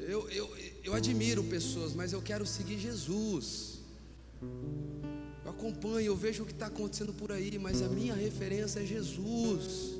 [0.00, 0.50] Eu, eu,
[0.82, 3.78] eu admiro pessoas, mas eu quero seguir Jesus
[5.62, 9.92] acompanho, eu vejo o que está acontecendo por aí, mas a minha referência é Jesus.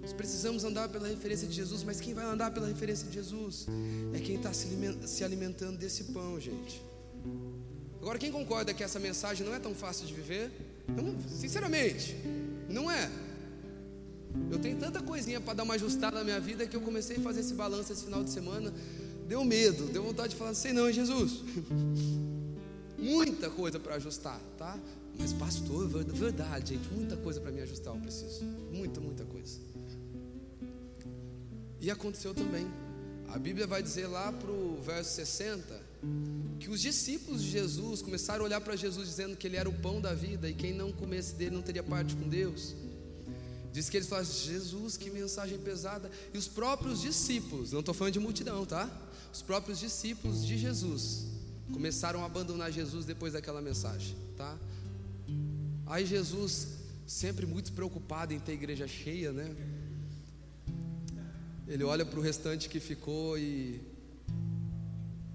[0.00, 3.66] Nós precisamos andar pela referência de Jesus, mas quem vai andar pela referência de Jesus
[4.14, 6.82] é quem está se alimentando desse pão, gente.
[8.00, 10.50] Agora, quem concorda que essa mensagem não é tão fácil de viver?
[10.88, 12.16] Não, sinceramente,
[12.68, 13.10] não é.
[14.50, 17.20] Eu tenho tanta coisinha para dar uma ajustada na minha vida que eu comecei a
[17.20, 18.72] fazer esse balanço esse final de semana.
[19.28, 21.42] Deu medo, deu vontade de falar, sei não, é Jesus.
[23.02, 24.78] muita coisa para ajustar, tá?
[25.18, 28.44] Mas pastor, verdade, gente, muita coisa para me ajustar eu preciso.
[28.72, 29.58] Muita, muita coisa.
[31.80, 32.66] E aconteceu também.
[33.28, 35.92] A Bíblia vai dizer lá para o verso 60
[36.60, 39.72] que os discípulos de Jesus começaram a olhar para Jesus dizendo que ele era o
[39.72, 42.74] pão da vida e quem não comesse dele não teria parte com Deus.
[43.72, 46.10] Diz que eles falaram, Jesus, que mensagem pesada.
[46.32, 48.88] E os próprios discípulos, não estou falando de multidão, tá?
[49.32, 51.32] Os próprios discípulos de Jesus
[51.72, 54.58] começaram a abandonar Jesus depois daquela mensagem, tá?
[55.86, 56.68] Aí Jesus,
[57.06, 59.54] sempre muito preocupado em ter igreja cheia, né?
[61.66, 63.80] Ele olha para o restante que ficou e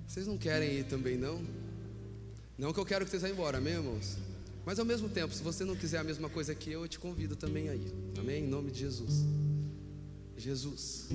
[0.08, 1.44] vocês não querem ir também não?
[2.58, 4.18] Não que eu quero que vocês vá embora, amém, irmãos?
[4.66, 7.00] Mas ao mesmo tempo, se você não quiser a mesma coisa que eu, eu te
[7.00, 7.94] convido também aí.
[8.20, 8.44] Amém?
[8.44, 9.26] Em nome de Jesus.
[10.36, 11.08] Jesus.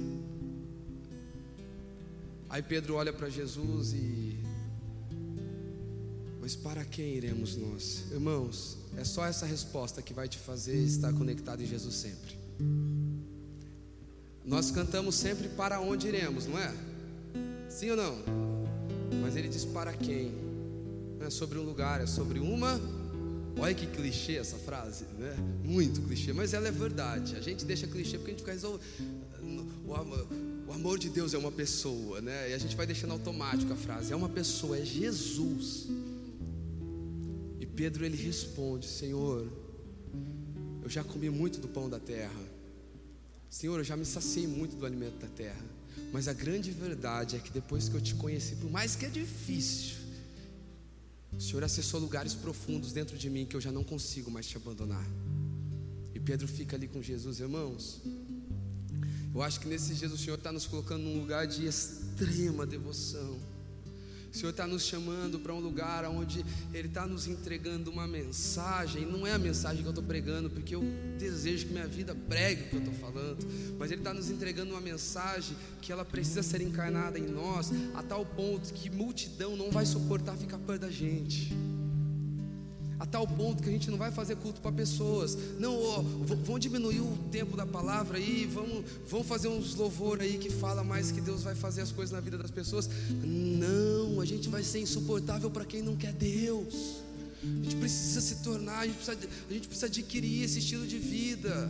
[2.48, 4.38] Aí Pedro olha para Jesus e
[6.43, 8.03] mas para quem iremos nós?
[8.11, 12.36] Irmãos, é só essa resposta que vai te fazer estar conectado em Jesus sempre.
[14.45, 16.74] Nós cantamos sempre para onde iremos, não é?
[17.70, 18.18] Sim ou não?
[19.22, 20.32] Mas ele diz para quem?
[21.16, 22.80] Não é sobre um lugar, é sobre uma
[23.59, 25.36] Olha que clichê essa frase, né?
[25.62, 27.36] Muito clichê, mas ela é verdade.
[27.36, 28.82] A gente deixa clichê porque a gente fica resolvendo.
[29.86, 30.26] O amor,
[30.66, 32.51] o amor de Deus é uma pessoa, né?
[32.51, 34.12] E a gente vai deixando automático a frase.
[34.12, 35.86] É uma pessoa, é Jesus.
[37.74, 39.50] Pedro ele responde: Senhor,
[40.82, 42.52] eu já comi muito do pão da terra.
[43.48, 45.64] Senhor, eu já me saciei muito do alimento da terra.
[46.12, 49.08] Mas a grande verdade é que depois que eu te conheci, por mais que é
[49.08, 49.96] difícil,
[51.32, 54.56] o Senhor acessou lugares profundos dentro de mim que eu já não consigo mais te
[54.56, 55.06] abandonar.
[56.14, 58.00] E Pedro fica ali com Jesus, irmãos.
[59.34, 63.38] Eu acho que nesses dias o Senhor está nos colocando num lugar de extrema devoção.
[64.32, 69.04] O Senhor está nos chamando para um lugar onde Ele está nos entregando uma mensagem.
[69.04, 70.82] Não é a mensagem que eu estou pregando, porque eu
[71.18, 73.46] desejo que minha vida pregue o que eu estou falando.
[73.78, 78.02] Mas Ele está nos entregando uma mensagem que ela precisa ser encarnada em nós, a
[78.02, 81.52] tal ponto que multidão não vai suportar ficar perto da gente
[83.03, 85.36] a tal ponto que a gente não vai fazer culto para pessoas.
[85.59, 86.03] Não, ó,
[86.44, 90.84] vão diminuir o tempo da palavra aí, vamos, vamos fazer uns louvor aí que fala
[90.84, 92.88] mais que Deus vai fazer as coisas na vida das pessoas.
[93.11, 97.03] Não, a gente vai ser insuportável para quem não quer Deus.
[97.42, 99.18] A gente precisa se tornar, a gente precisa,
[99.50, 101.68] a gente precisa adquirir esse estilo de vida.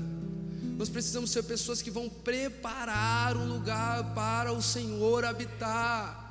[0.77, 6.22] Nós precisamos ser pessoas que vão preparar um lugar para o Senhor habitar.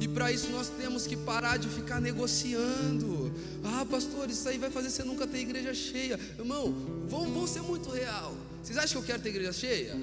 [0.00, 3.32] E para isso nós temos que parar de ficar negociando.
[3.62, 6.18] Ah, pastor, isso aí vai fazer você nunca ter igreja cheia.
[6.38, 6.74] Irmão,
[7.08, 8.34] vamos, ser muito real.
[8.62, 9.94] Vocês acham que eu quero ter igreja cheia?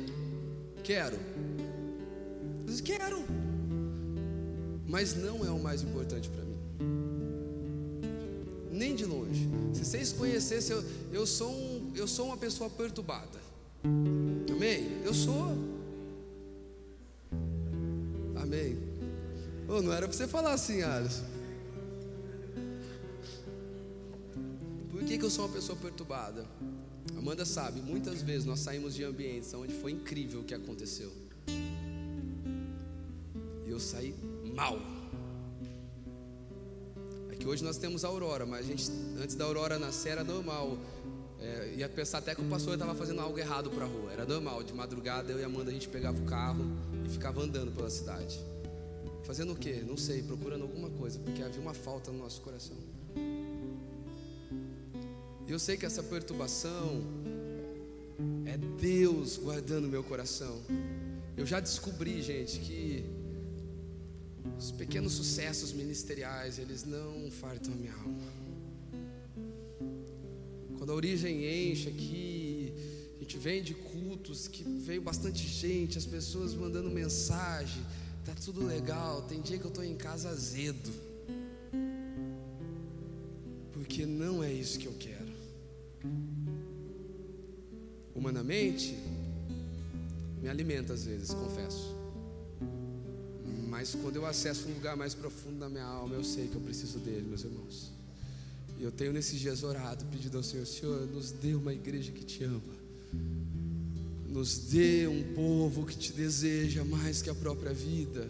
[0.83, 1.17] Quero.
[2.67, 3.23] Eu quero.
[4.87, 6.53] Mas não é o mais importante para mim.
[8.71, 9.49] Nem de longe.
[9.73, 13.39] Se vocês conhecessem, eu, eu, sou um, eu sou uma pessoa perturbada.
[13.83, 15.01] Amém?
[15.03, 15.57] Eu sou.
[18.35, 18.92] Amém.
[19.75, 21.25] Oh, não era para você falar assim, Alisson.
[24.91, 26.45] Por que, que eu sou uma pessoa perturbada?
[27.17, 31.11] Amanda sabe, muitas vezes nós saímos de ambientes onde foi incrível o que aconteceu.
[33.65, 34.13] E eu saí
[34.53, 34.77] mal.
[37.31, 40.23] É que hoje nós temos a Aurora, mas a gente, antes da Aurora nascer era
[40.23, 40.77] normal.
[41.39, 44.11] É, ia pensar até que o pastor estava fazendo algo errado para a rua.
[44.13, 46.63] Era normal, de madrugada eu e Amanda a gente pegava o carro
[47.03, 48.52] e ficava andando pela cidade.
[49.23, 49.81] Fazendo o quê?
[49.87, 52.77] Não sei, procurando alguma coisa, porque havia uma falta no nosso coração.
[55.47, 57.01] E eu sei que essa perturbação
[58.45, 60.61] é Deus guardando meu coração.
[61.37, 63.05] Eu já descobri, gente, que
[64.57, 68.33] os pequenos sucessos ministeriais, eles não fartam a minha alma.
[70.77, 72.73] Quando a origem enche aqui,
[73.17, 77.81] a gente vem de cultos que veio bastante gente, as pessoas mandando mensagem,
[78.25, 79.21] Tá tudo legal.
[79.23, 80.91] Tem dia que eu estou em casa azedo.
[83.71, 85.33] Porque não é isso que eu quero.
[88.15, 88.95] Humanamente,
[90.41, 91.95] me alimenta às vezes, confesso.
[93.67, 96.61] Mas quando eu acesso um lugar mais profundo da minha alma, eu sei que eu
[96.61, 97.91] preciso dele, meus irmãos.
[98.77, 102.23] E eu tenho nesses dias orado, pedido ao Senhor: Senhor, nos dê uma igreja que
[102.23, 102.72] te ama
[104.33, 108.27] nos dê um povo que te deseja mais que a própria vida.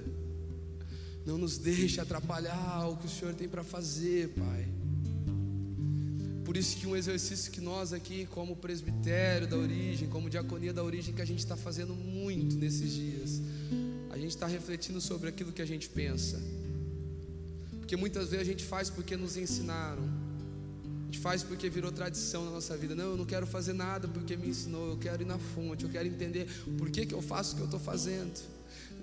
[1.26, 4.68] Não nos deixe atrapalhar o que o Senhor tem para fazer, Pai.
[6.44, 10.84] Por isso que um exercício que nós aqui, como presbitério da origem, como diaconia da
[10.84, 13.42] origem, que a gente está fazendo muito nesses dias,
[14.12, 16.38] a gente está refletindo sobre aquilo que a gente pensa.
[17.80, 20.04] Porque muitas vezes a gente faz porque nos ensinaram
[21.14, 22.96] gente faz porque virou tradição na nossa vida.
[22.96, 24.90] Não, eu não quero fazer nada porque me ensinou.
[24.90, 25.84] Eu quero ir na fonte.
[25.84, 28.34] Eu quero entender por que, que eu faço o que eu estou fazendo.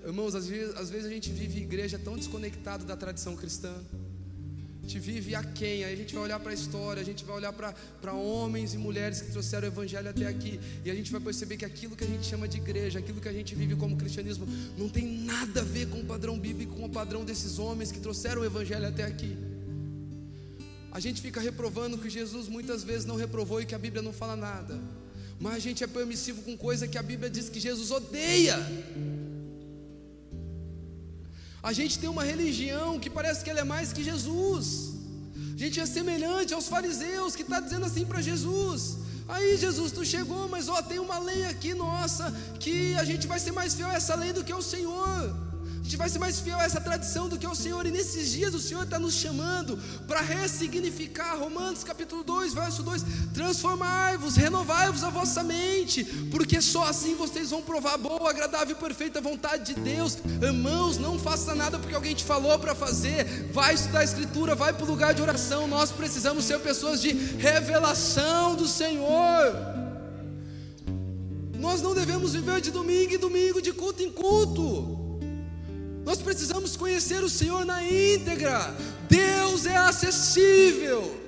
[0.05, 3.73] Irmãos, às vezes, às vezes a gente vive igreja tão desconectado da tradição cristã.
[4.79, 5.85] A gente vive a quem?
[5.85, 8.77] Aí a gente vai olhar para a história, a gente vai olhar para homens e
[8.77, 12.03] mulheres que trouxeram o evangelho até aqui, e a gente vai perceber que aquilo que
[12.03, 14.47] a gente chama de igreja, aquilo que a gente vive como cristianismo,
[14.79, 17.99] não tem nada a ver com o padrão bíblico, com o padrão desses homens que
[17.99, 19.50] trouxeram o evangelho até aqui.
[20.91, 24.11] A gente fica reprovando que Jesus muitas vezes não reprovou e que a Bíblia não
[24.11, 24.77] fala nada.
[25.39, 28.57] Mas a gente é permissivo com coisa que a Bíblia diz que Jesus odeia.
[31.63, 34.93] A gente tem uma religião que parece que ela é mais que Jesus.
[35.53, 38.97] A gente é semelhante aos fariseus que está dizendo assim para Jesus.
[39.29, 43.39] Aí Jesus, tu chegou, mas ó, tem uma lei aqui nossa que a gente vai
[43.39, 45.50] ser mais fiel a essa lei do que ao Senhor.
[45.81, 47.85] A gente vai ser mais fiel a essa tradição do que ao Senhor.
[47.87, 49.77] E nesses dias o Senhor está nos chamando
[50.07, 51.35] para ressignificar.
[51.35, 53.03] Romanos capítulo 2, verso 2:
[53.33, 58.79] Transformai-vos, renovai-vos a vossa mente, porque só assim vocês vão provar a boa, agradável e
[58.79, 60.19] perfeita vontade de Deus.
[60.41, 63.49] Irmãos, não faça nada porque alguém te falou para fazer.
[63.51, 65.67] Vai estudar a Escritura, vai para o lugar de oração.
[65.67, 69.81] Nós precisamos ser pessoas de revelação do Senhor.
[71.57, 75.10] Nós não devemos viver de domingo em domingo, de culto em culto.
[76.03, 78.75] Nós precisamos conhecer o Senhor na íntegra.
[79.09, 81.19] Deus é acessível.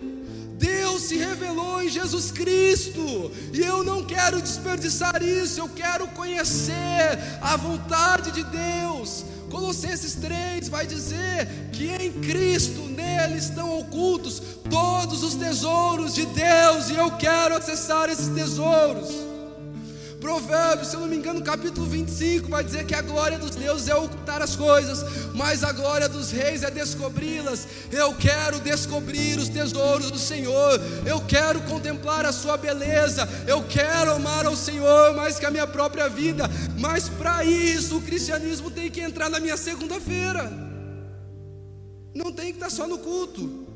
[0.64, 7.20] Deus se revelou em Jesus Cristo, e eu não quero desperdiçar isso, eu quero conhecer
[7.42, 9.26] a vontade de Deus.
[9.52, 16.90] Colossenses 3 vai dizer que em Cristo, nele estão ocultos todos os tesouros de Deus,
[16.90, 19.33] e eu quero acessar esses tesouros.
[20.24, 23.90] Provérbios, se eu não me engano, capítulo 25 vai dizer que a glória dos deuses
[23.90, 25.04] é ocultar as coisas,
[25.36, 27.68] mas a glória dos reis é descobri-las.
[27.92, 34.14] Eu quero descobrir os tesouros do Senhor, eu quero contemplar a sua beleza, eu quero
[34.14, 38.90] amar ao Senhor mais que a minha própria vida, mas para isso o cristianismo tem
[38.90, 40.50] que entrar na minha segunda-feira,
[42.16, 43.68] não tem que estar só no culto.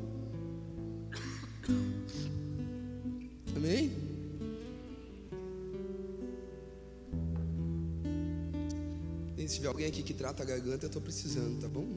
[3.53, 4.06] Amém?
[9.47, 11.87] Se tiver alguém aqui que trata a garganta, eu estou precisando, tá bom?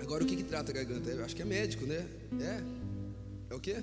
[0.00, 1.10] Agora o que, que trata a garganta?
[1.10, 2.06] Eu acho que é médico, né?
[2.40, 2.62] É?
[3.50, 3.82] É o quê?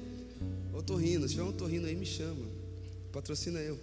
[0.74, 1.28] Otorrino.
[1.28, 2.46] Se tiver um otorrino aí, me chama.
[3.12, 3.80] Patrocina eu.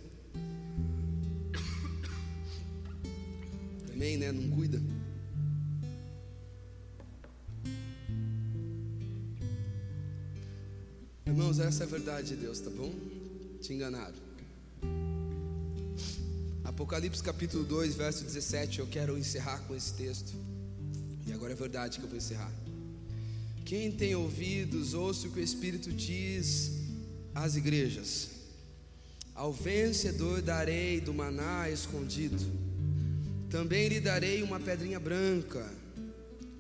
[3.86, 4.32] Também, né?
[4.32, 4.80] Não cuida.
[11.26, 12.92] Irmãos, essa é a verdade de Deus, tá bom?
[13.60, 14.27] Te enganaram.
[16.68, 18.80] Apocalipse capítulo 2, verso 17.
[18.80, 20.34] Eu quero encerrar com esse texto.
[21.26, 22.52] E agora é verdade que eu vou encerrar.
[23.64, 26.72] Quem tem ouvidos, ouça o que o Espírito diz
[27.34, 28.28] às igrejas.
[29.34, 32.36] Ao vencedor darei do maná escondido.
[33.48, 35.66] Também lhe darei uma pedrinha branca.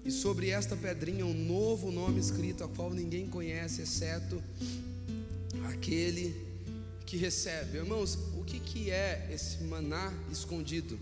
[0.06, 4.42] E sobre esta pedrinha um novo nome escrito, a qual ninguém conhece, exceto
[5.70, 6.34] aquele
[7.04, 7.76] que recebe.
[7.76, 8.18] Irmãos,
[8.48, 10.98] que, que é esse maná escondido?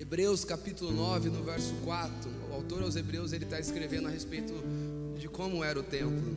[0.00, 4.52] Hebreus capítulo 9, no verso 4, o autor aos Hebreus ele está escrevendo a respeito
[5.16, 6.36] de como era o templo.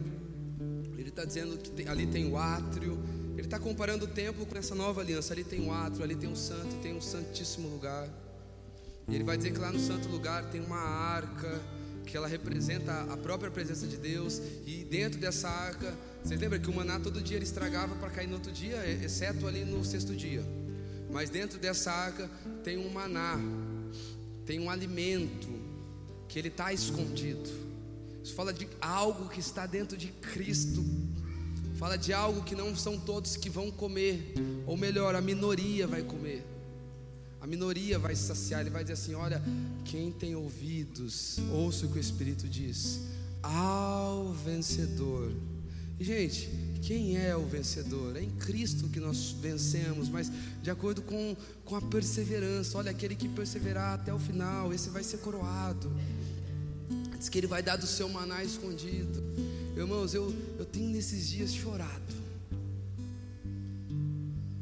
[1.00, 3.00] Ele está dizendo que tem, ali tem o átrio,
[3.34, 5.34] ele está comparando o templo com essa nova aliança.
[5.34, 8.08] Ali tem o átrio, ali tem o santo, tem um santíssimo lugar.
[9.08, 11.60] E ele vai dizer que lá no santo lugar tem uma arca,
[12.06, 16.70] que ela representa a própria presença de Deus, e dentro dessa arca vocês lembram que
[16.70, 20.16] o maná todo dia ele estragava para cair no outro dia, exceto ali no sexto
[20.16, 20.44] dia.
[21.12, 22.30] Mas dentro dessa arca
[22.64, 23.40] tem um maná,
[24.46, 25.48] tem um alimento
[26.28, 27.50] que ele está escondido.
[28.24, 30.86] Isso fala de algo que está dentro de Cristo.
[31.78, 34.34] Fala de algo que não são todos que vão comer,
[34.68, 36.46] ou melhor, a minoria vai comer.
[37.42, 38.62] A minoria vai se saciar.
[38.62, 39.42] Ele vai dizer assim: Olha,
[39.86, 43.00] quem tem ouvidos, ouça o que o Espírito diz.
[43.42, 45.32] Ao vencedor
[46.00, 46.50] Gente,
[46.82, 48.16] quem é o vencedor?
[48.16, 50.32] É em Cristo que nós vencemos, mas
[50.62, 51.36] de acordo com,
[51.66, 52.78] com a perseverança.
[52.78, 55.92] Olha, aquele que perseverar até o final, esse vai ser coroado.
[57.18, 59.22] Diz que ele vai dar do seu maná escondido.
[59.76, 62.14] Irmãos, eu, eu tenho nesses dias chorado.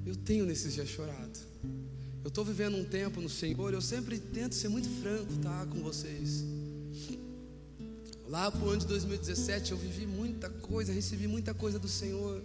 [0.04, 1.40] Eu tenho nesses dias chorado.
[2.24, 5.82] Eu estou vivendo um tempo no Senhor, eu sempre tento ser muito franco, tá, com
[5.82, 6.44] vocês.
[8.28, 12.44] Lá para o ano de 2017 eu vivi muita coisa, recebi muita coisa do Senhor.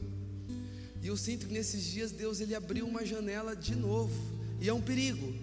[1.03, 4.15] E eu sinto que nesses dias Deus ele abriu uma janela de novo.
[4.61, 5.35] E é um perigo.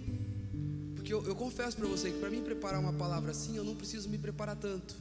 [0.94, 3.76] Porque eu, eu confesso para você que para mim preparar uma palavra assim, eu não
[3.76, 4.96] preciso me preparar tanto.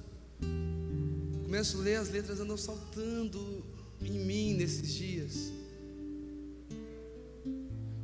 [1.45, 3.63] Começo a ler, as letras andam saltando
[4.01, 5.53] em mim nesses dias.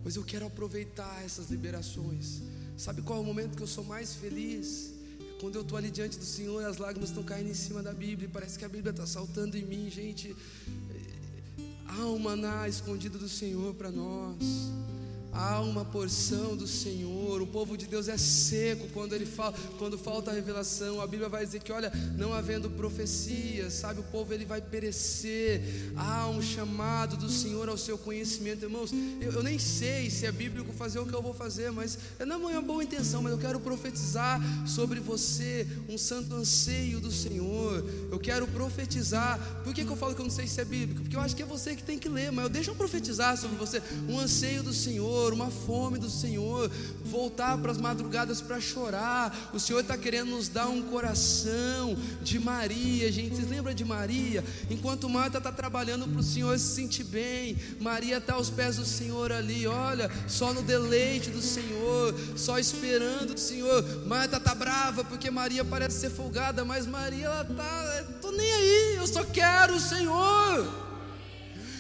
[0.06, 2.42] Mas eu quero aproveitar essas liberações.
[2.78, 4.95] Sabe qual é o momento que eu sou mais feliz?
[5.40, 8.30] Quando eu estou ali diante do Senhor, as lágrimas estão caindo em cima da Bíblia,
[8.32, 10.36] parece que a Bíblia está saltando em mim, gente.
[11.88, 14.36] Há um maná escondido do Senhor para nós
[15.36, 17.42] há uma porção do Senhor.
[17.42, 21.02] O povo de Deus é seco quando ele fala, quando falta a revelação.
[21.02, 25.92] A Bíblia vai dizer que, olha, não havendo profecia, sabe, o povo ele vai perecer.
[25.96, 28.92] Há um chamado do Senhor ao seu conhecimento, irmãos.
[29.20, 32.26] Eu, eu nem sei se é bíblico fazer o que eu vou fazer, mas é
[32.26, 37.12] não é uma boa intenção, mas eu quero profetizar sobre você um santo anseio do
[37.12, 37.84] Senhor.
[38.10, 39.40] Eu quero profetizar.
[39.64, 41.02] Por que, que eu falo que eu não sei se é bíblico?
[41.02, 43.38] Porque eu acho que é você que tem que ler, mas eu deixo eu profetizar
[43.38, 46.70] sobre você um anseio do Senhor Senhor, uma fome do Senhor,
[47.04, 49.50] voltar para as madrugadas para chorar.
[49.54, 53.36] O Senhor está querendo nos dar um coração de Maria, gente.
[53.36, 54.44] Vocês lembram de Maria?
[54.70, 58.86] Enquanto Marta está trabalhando para o Senhor se sentir bem, Maria está aos pés do
[58.86, 64.06] Senhor ali, olha, só no deleite do Senhor, só esperando o Senhor.
[64.06, 68.96] Marta está brava porque Maria parece ser folgada, mas Maria ela está, tô nem aí,
[68.98, 70.85] eu só quero o Senhor.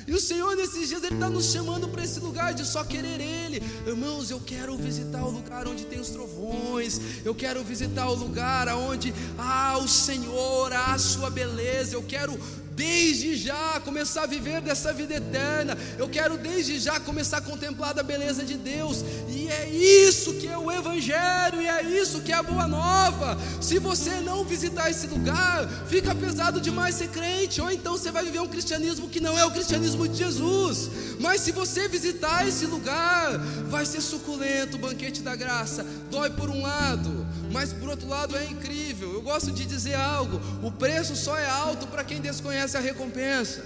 [0.07, 3.19] E o Senhor nesses dias Ele está nos chamando para esse lugar de só querer
[3.19, 3.61] Ele.
[3.87, 6.99] Irmãos, eu quero visitar o lugar onde tem os trovões.
[7.25, 11.95] Eu quero visitar o lugar onde ah, o Senhor, a sua beleza.
[11.95, 12.39] Eu quero
[12.75, 15.77] desde já começar a viver dessa vida eterna.
[15.97, 19.03] Eu quero desde já começar a contemplar a beleza de Deus.
[19.29, 23.37] E é isso que é o Evangelho, e é isso que é a boa nova.
[23.61, 28.23] Se você não visitar esse lugar, fica pesado demais ser crente, ou então você vai
[28.23, 30.89] viver um cristianismo que não é o cristianismo de Jesus.
[31.19, 33.37] Mas se você visitar esse lugar,
[33.69, 35.85] vai ser suculento o banquete da graça.
[36.11, 37.24] Dói por um lado,
[37.55, 39.13] mas por outro lado é incrível.
[39.13, 43.63] Eu gosto de dizer algo: o preço só é alto para quem desconhece a recompensa.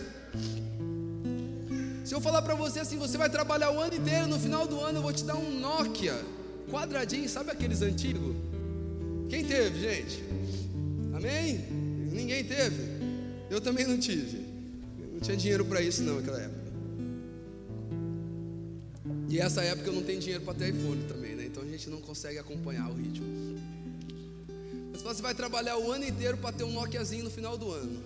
[2.05, 4.79] Se eu falar para você assim, você vai trabalhar o ano inteiro, no final do
[4.79, 6.15] ano eu vou te dar um Nokia
[6.69, 8.35] quadradinho, sabe aqueles antigos?
[9.27, 10.23] Quem teve, gente?
[11.15, 11.57] Amém?
[12.11, 12.83] Ninguém teve.
[13.49, 14.45] Eu também não tive.
[15.01, 16.69] Eu não tinha dinheiro para isso não naquela época.
[19.29, 21.45] E essa época eu não tenho dinheiro para ter iPhone também, né?
[21.47, 23.25] Então a gente não consegue acompanhar o ritmo.
[25.03, 28.03] Mas você vai trabalhar o ano inteiro para ter um Nokiazinho no final do ano.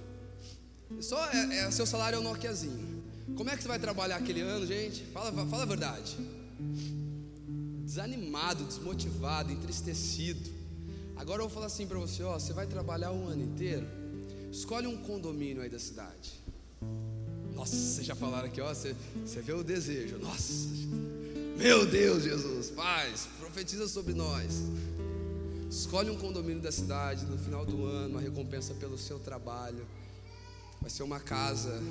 [1.01, 3.03] Só é, é, seu salário é um Nokiazinho.
[3.35, 5.03] Como é que você vai trabalhar aquele ano, gente?
[5.05, 6.17] Fala, fala a verdade.
[7.83, 10.51] Desanimado, desmotivado, entristecido.
[11.15, 13.87] Agora eu vou falar assim para você, ó, você vai trabalhar um ano inteiro.
[14.51, 16.33] Escolhe um condomínio aí da cidade.
[17.53, 18.95] Nossa, vocês já falaram aqui, ó, você,
[19.25, 20.17] você vê o desejo.
[20.17, 20.67] Nossa,
[21.57, 24.63] meu Deus, Jesus, paz, profetiza sobre nós.
[25.73, 29.87] Escolhe um condomínio da cidade no final do ano, uma recompensa pelo seu trabalho.
[30.79, 31.81] Vai ser uma casa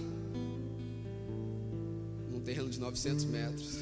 [2.30, 3.78] num terreno de 900 metros,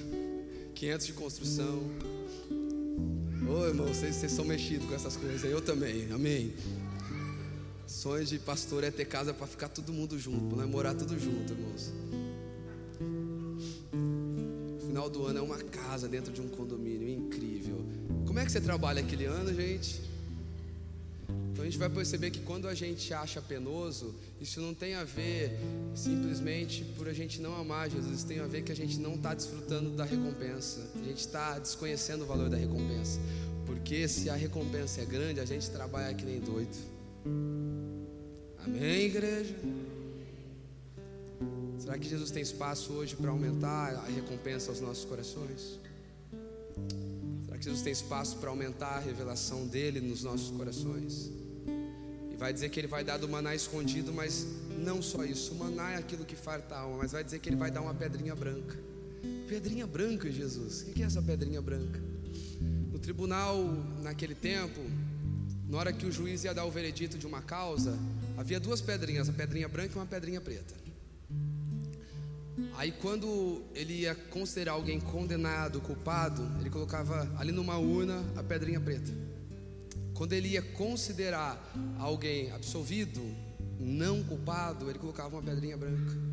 [0.74, 1.82] 500 de construção.
[3.46, 6.54] Ô irmão, vocês, vocês são mexidos com essas coisas, eu também, amém.
[7.86, 11.52] Sonho de pastor é ter casa para ficar todo mundo junto, para morar tudo junto,
[11.52, 11.92] irmãos.
[14.86, 17.49] final do ano é uma casa dentro de um condomínio incrível.
[18.30, 20.00] Como é que você trabalha aquele ano, gente?
[21.50, 25.02] Então a gente vai perceber que quando a gente acha penoso, isso não tem a
[25.02, 25.58] ver
[25.96, 29.34] simplesmente por a gente não amar Jesus, tem a ver que a gente não está
[29.34, 33.18] desfrutando da recompensa, a gente está desconhecendo o valor da recompensa.
[33.66, 36.78] Porque se a recompensa é grande, a gente trabalha que nem doido.
[38.64, 39.56] Amém, igreja?
[41.80, 45.80] Será que Jesus tem espaço hoje para aumentar a recompensa aos nossos corações?
[47.60, 51.30] Que Jesus tem espaço para aumentar a revelação dele nos nossos corações.
[52.32, 54.46] E vai dizer que ele vai dar do maná escondido, mas
[54.78, 55.52] não só isso.
[55.52, 57.82] O maná é aquilo que farta a alma, mas vai dizer que ele vai dar
[57.82, 58.78] uma pedrinha branca.
[59.46, 60.82] Pedrinha branca, Jesus.
[60.88, 62.00] O que é essa pedrinha branca?
[62.90, 63.62] No tribunal,
[64.00, 64.80] naquele tempo,
[65.68, 67.94] na hora que o juiz ia dar o veredito de uma causa,
[68.38, 70.74] havia duas pedrinhas, a pedrinha branca e uma pedrinha preta.
[72.76, 78.80] Aí quando ele ia considerar alguém condenado, culpado, ele colocava ali numa urna a pedrinha
[78.80, 79.12] preta.
[80.14, 81.58] Quando ele ia considerar
[81.98, 83.20] alguém absolvido,
[83.78, 86.30] não culpado, ele colocava uma pedrinha branca.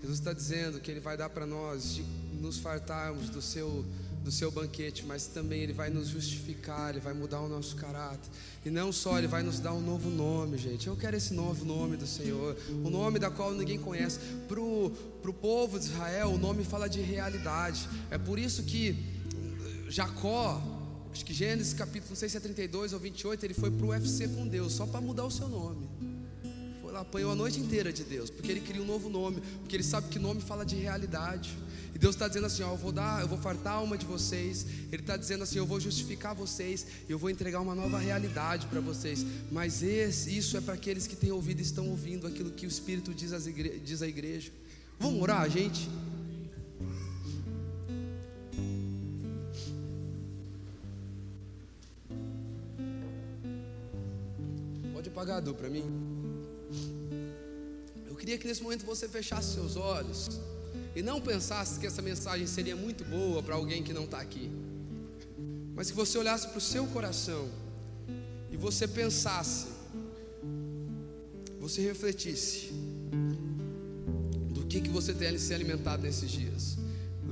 [0.00, 2.02] Jesus está dizendo que Ele vai dar para nós de
[2.40, 3.84] nos fartarmos do seu
[4.28, 8.28] do seu banquete, mas também Ele vai nos justificar, Ele vai mudar o nosso caráter.
[8.62, 10.86] E não só, Ele vai nos dar um novo nome, gente.
[10.86, 14.18] Eu quero esse novo nome do Senhor, o nome da qual ninguém conhece.
[14.46, 17.88] Para o povo de Israel, o nome fala de realidade.
[18.10, 18.94] É por isso que
[19.88, 20.62] Jacó,
[21.10, 23.88] acho que Gênesis capítulo, não sei se é 32 ou 28, ele foi para o
[23.88, 25.88] UFC com Deus, só para mudar o seu nome.
[26.94, 30.08] Apanhou a noite inteira de Deus, porque ele queria um novo nome, porque ele sabe
[30.08, 31.56] que nome fala de realidade.
[31.94, 34.06] E Deus está dizendo assim: ó, eu vou dar, eu vou fartar a alma de
[34.06, 34.66] vocês.
[34.92, 38.80] Ele está dizendo assim: eu vou justificar vocês, eu vou entregar uma nova realidade para
[38.80, 39.24] vocês.
[39.50, 42.68] Mas esse, isso é para aqueles que têm ouvido e estão ouvindo aquilo que o
[42.68, 44.52] Espírito diz, às igre, diz à igreja.
[44.98, 45.88] Vamos orar, gente?
[54.92, 55.84] Pode apagar a para mim.
[58.08, 60.28] Eu queria que nesse momento você fechasse seus olhos
[60.98, 64.50] e não pensasse que essa mensagem seria muito boa para alguém que não está aqui,
[65.72, 67.48] mas que você olhasse para o seu coração
[68.50, 69.68] e você pensasse,
[71.60, 72.72] você refletisse
[74.52, 76.76] do que, que você tem se alimentado nesses dias,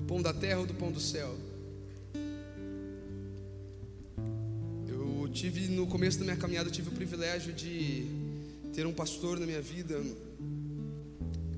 [0.06, 1.36] pão da terra ou do pão do céu?
[4.88, 8.06] Eu tive no começo da minha caminhada, eu tive o privilégio de
[8.72, 10.00] ter um pastor na minha vida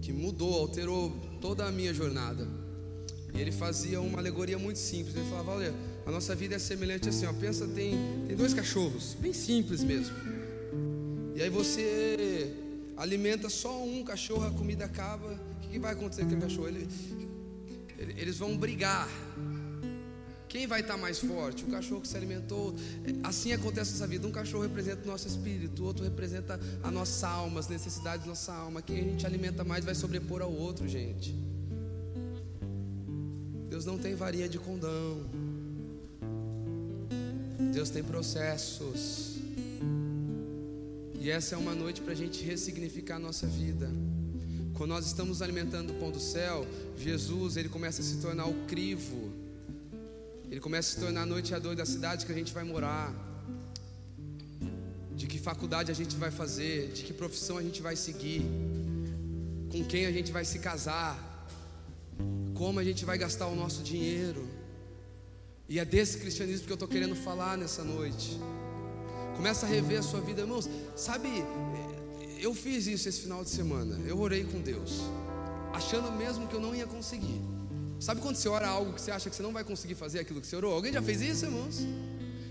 [0.09, 2.49] que mudou, alterou toda a minha jornada.
[3.35, 5.15] E ele fazia uma alegoria muito simples.
[5.15, 5.75] Ele falava: Olha,
[6.07, 7.33] a nossa vida é semelhante assim, ó.
[7.35, 7.93] Pensa, tem,
[8.27, 10.17] tem dois cachorros, bem simples mesmo.
[11.37, 12.51] E aí você
[12.97, 15.31] alimenta só um cachorro, a comida acaba.
[15.31, 16.69] O que, que vai acontecer com aquele cachorro?
[16.69, 16.89] Ele,
[17.99, 19.07] ele, eles vão brigar.
[20.49, 21.65] Quem vai estar mais forte?
[21.65, 22.75] O cachorro que se alimentou.
[23.23, 24.27] Assim acontece nessa vida.
[24.27, 28.31] Um cachorro representa o nosso espírito, o outro representa a nossa alma, as necessidades da
[28.31, 28.81] nossa alma.
[28.81, 31.35] Quem a gente alimenta mais vai sobrepor ao outro, gente.
[33.69, 35.27] Deus não tem varinha de condão.
[37.73, 39.37] Deus tem processos.
[41.21, 43.91] E essa é uma noite para a gente ressignificar a nossa vida.
[44.75, 46.67] Quando nós estamos alimentando o pão do céu,
[46.97, 49.31] Jesus ele começa a se tornar o crivo.
[50.51, 52.65] Ele começa a se tornar a noite a dor da cidade que a gente vai
[52.65, 53.15] morar.
[55.15, 58.43] De que faculdade a gente vai fazer, de que profissão a gente vai seguir,
[59.71, 61.47] com quem a gente vai se casar,
[62.55, 64.49] como a gente vai gastar o nosso dinheiro.
[65.69, 68.39] E é desse cristianismo que eu estou querendo falar nessa noite.
[69.37, 70.69] Começa a rever a sua vida, irmãos.
[70.97, 71.29] Sabe,
[72.41, 73.99] eu fiz isso esse final de semana.
[74.07, 75.03] Eu orei com Deus,
[75.75, 77.58] achando mesmo que eu não ia conseguir.
[78.01, 80.41] Sabe quando você ora algo que você acha que você não vai conseguir fazer aquilo
[80.41, 80.73] que você orou?
[80.73, 81.81] Alguém já fez isso, irmãos?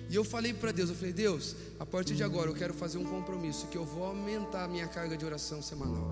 [0.09, 2.97] E eu falei para Deus, eu falei, Deus, a partir de agora eu quero fazer
[2.97, 6.07] um compromisso que eu vou aumentar a minha carga de oração semanal.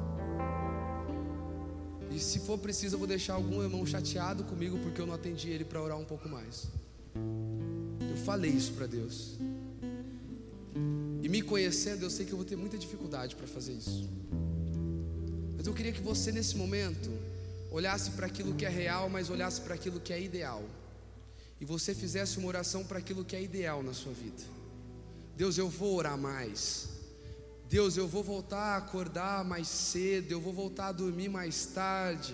[2.11, 5.49] E se for preciso, eu vou deixar algum irmão chateado comigo porque eu não atendi
[5.49, 6.67] ele para orar um pouco mais.
[8.09, 9.37] Eu falei isso para Deus.
[11.21, 14.09] E me conhecendo, eu sei que eu vou ter muita dificuldade para fazer isso.
[15.57, 17.09] Mas eu queria que você, nesse momento,
[17.75, 20.63] olhasse para aquilo que é real, mas olhasse para aquilo que é ideal.
[21.59, 24.43] E você fizesse uma oração para aquilo que é ideal na sua vida.
[25.35, 26.87] Deus, eu vou orar mais.
[27.67, 32.33] Deus, eu vou voltar a acordar mais cedo, eu vou voltar a dormir mais tarde.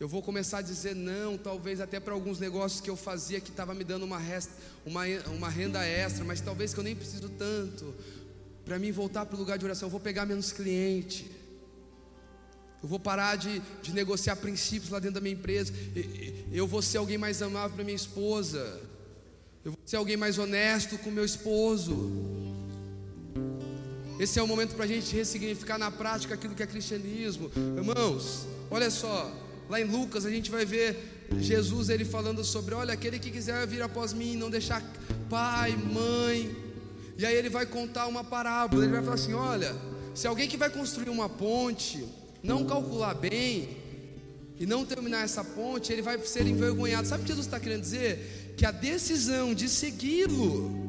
[0.00, 3.50] Eu vou começar a dizer não, talvez até para alguns negócios que eu fazia que
[3.50, 4.52] estava me dando uma, resta,
[4.84, 7.94] uma, uma renda extra, mas talvez que eu nem preciso tanto.
[8.64, 11.37] Para mim voltar para o lugar de oração, eu vou pegar menos cliente.
[12.82, 15.72] Eu vou parar de, de negociar princípios lá dentro da minha empresa.
[16.52, 18.80] Eu vou ser alguém mais amável para minha esposa.
[19.64, 22.10] Eu vou ser alguém mais honesto com meu esposo.
[24.18, 27.50] Esse é o momento para a gente ressignificar na prática aquilo que é cristianismo.
[27.76, 29.32] Irmãos, olha só,
[29.68, 33.66] lá em Lucas a gente vai ver Jesus ele falando sobre, olha, aquele que quiser
[33.66, 34.82] vir após mim, não deixar
[35.28, 36.56] pai, mãe.
[37.16, 39.74] E aí ele vai contar uma parábola, ele vai falar assim, olha,
[40.14, 42.06] se alguém que vai construir uma ponte
[42.42, 43.76] não calcular bem
[44.58, 47.06] e não terminar essa ponte, ele vai ser envergonhado.
[47.06, 48.54] Sabe o que Jesus está querendo dizer?
[48.56, 50.88] Que a decisão de segui-lo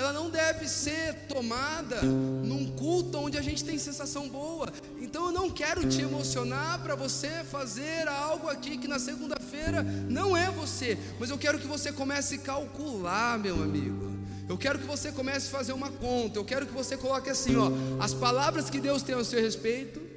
[0.00, 4.72] ela não deve ser tomada num culto onde a gente tem sensação boa.
[4.98, 10.36] Então eu não quero te emocionar para você fazer algo aqui que na segunda-feira não
[10.36, 14.10] é você, mas eu quero que você comece a calcular, meu amigo.
[14.48, 16.38] Eu quero que você comece a fazer uma conta.
[16.38, 17.70] Eu quero que você coloque assim, ó,
[18.02, 20.09] as palavras que Deus tem ao seu respeito.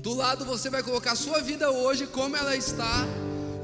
[0.00, 3.06] Do lado você vai colocar a sua vida hoje, como ela está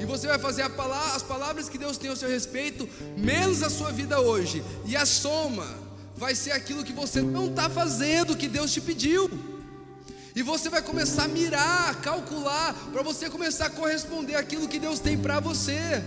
[0.01, 2.89] e você vai fazer as palavras que Deus tem ao seu respeito,
[3.19, 4.65] menos a sua vida hoje.
[4.86, 5.66] E a soma
[6.16, 9.31] vai ser aquilo que você não está fazendo, que Deus te pediu.
[10.35, 15.01] E você vai começar a mirar, calcular, para você começar a corresponder aquilo que Deus
[15.01, 16.02] tem para você.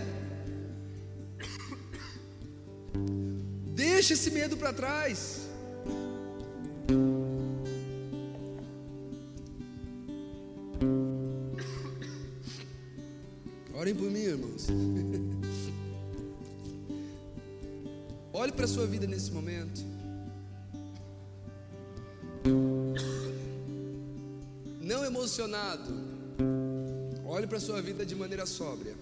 [3.75, 5.42] Deixa esse medo para trás.
[13.83, 14.67] Orem por mim, irmãos.
[18.31, 19.83] Olhe para a sua vida nesse momento.
[24.79, 25.93] Não emocionado.
[27.25, 28.95] Olhe para a sua vida de maneira sóbria.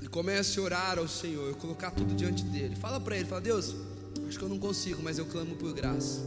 [0.00, 2.76] E comece a orar ao Senhor, colocar tudo diante dele.
[2.76, 3.74] Fala para ele, fala: "Deus,
[4.28, 6.20] acho que eu não consigo, mas eu clamo por graça."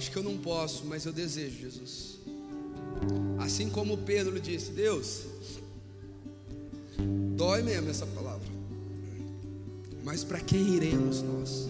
[0.00, 2.18] Acho que eu não posso, mas eu desejo, Jesus.
[3.38, 5.24] Assim como Pedro disse: Deus,
[7.36, 8.48] dói mesmo essa palavra,
[10.02, 11.68] mas para quem iremos nós?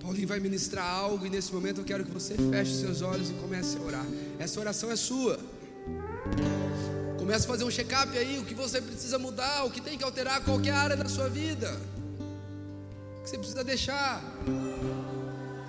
[0.00, 3.34] Paulinho vai ministrar algo e nesse momento eu quero que você feche seus olhos e
[3.34, 4.06] comece a orar.
[4.40, 5.38] Essa oração é sua.
[7.16, 10.02] Comece a fazer um check-up aí, o que você precisa mudar, o que tem que
[10.02, 11.80] alterar, qualquer área da sua vida.
[13.20, 14.20] O que você precisa deixar.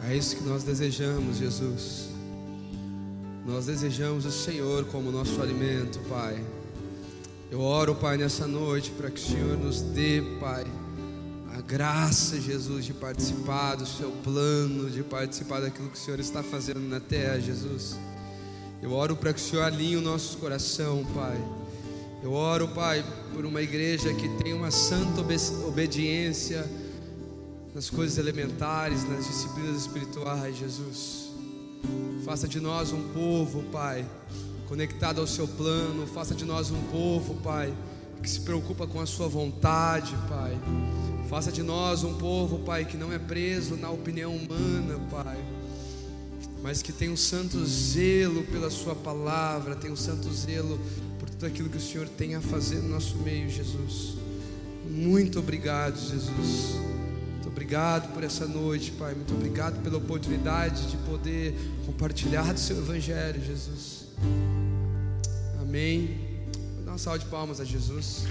[0.09, 2.07] É isso que nós desejamos, Jesus.
[3.45, 6.41] Nós desejamos o Senhor como nosso alimento, Pai.
[7.51, 10.65] Eu oro, Pai, nessa noite para que o Senhor nos dê, Pai,
[11.53, 16.41] a graça, Jesus, de participar do seu plano, de participar daquilo que o Senhor está
[16.41, 17.99] fazendo na terra, Jesus.
[18.81, 21.37] Eu oro para que o Senhor alinhe o nosso coração, Pai.
[22.23, 23.03] Eu oro, Pai,
[23.33, 25.19] por uma igreja que tem uma santa
[25.67, 26.65] obediência
[27.77, 31.29] nas coisas elementares, nas disciplinas espirituais, Jesus.
[32.25, 34.03] Faça de nós um povo, Pai,
[34.67, 36.07] conectado ao seu plano.
[36.07, 37.71] Faça de nós um povo, Pai,
[38.19, 40.57] que se preocupa com a sua vontade, Pai.
[41.29, 45.37] Faça de nós um povo, Pai, que não é preso na opinião humana, Pai,
[46.63, 50.79] mas que tem um santo zelo pela Sua palavra, tem um santo zelo
[51.19, 54.15] por tudo aquilo que o Senhor tem a fazer no nosso meio, Jesus.
[54.89, 56.96] Muito obrigado, Jesus.
[57.57, 59.15] Obrigado por essa noite, Pai.
[59.15, 61.55] Muito obrigado pela oportunidade de poder
[61.87, 64.05] compartilhar do Seu Evangelho, Jesus.
[65.59, 66.19] Amém.
[66.75, 68.25] Vou dar uma salva de palmas a Jesus.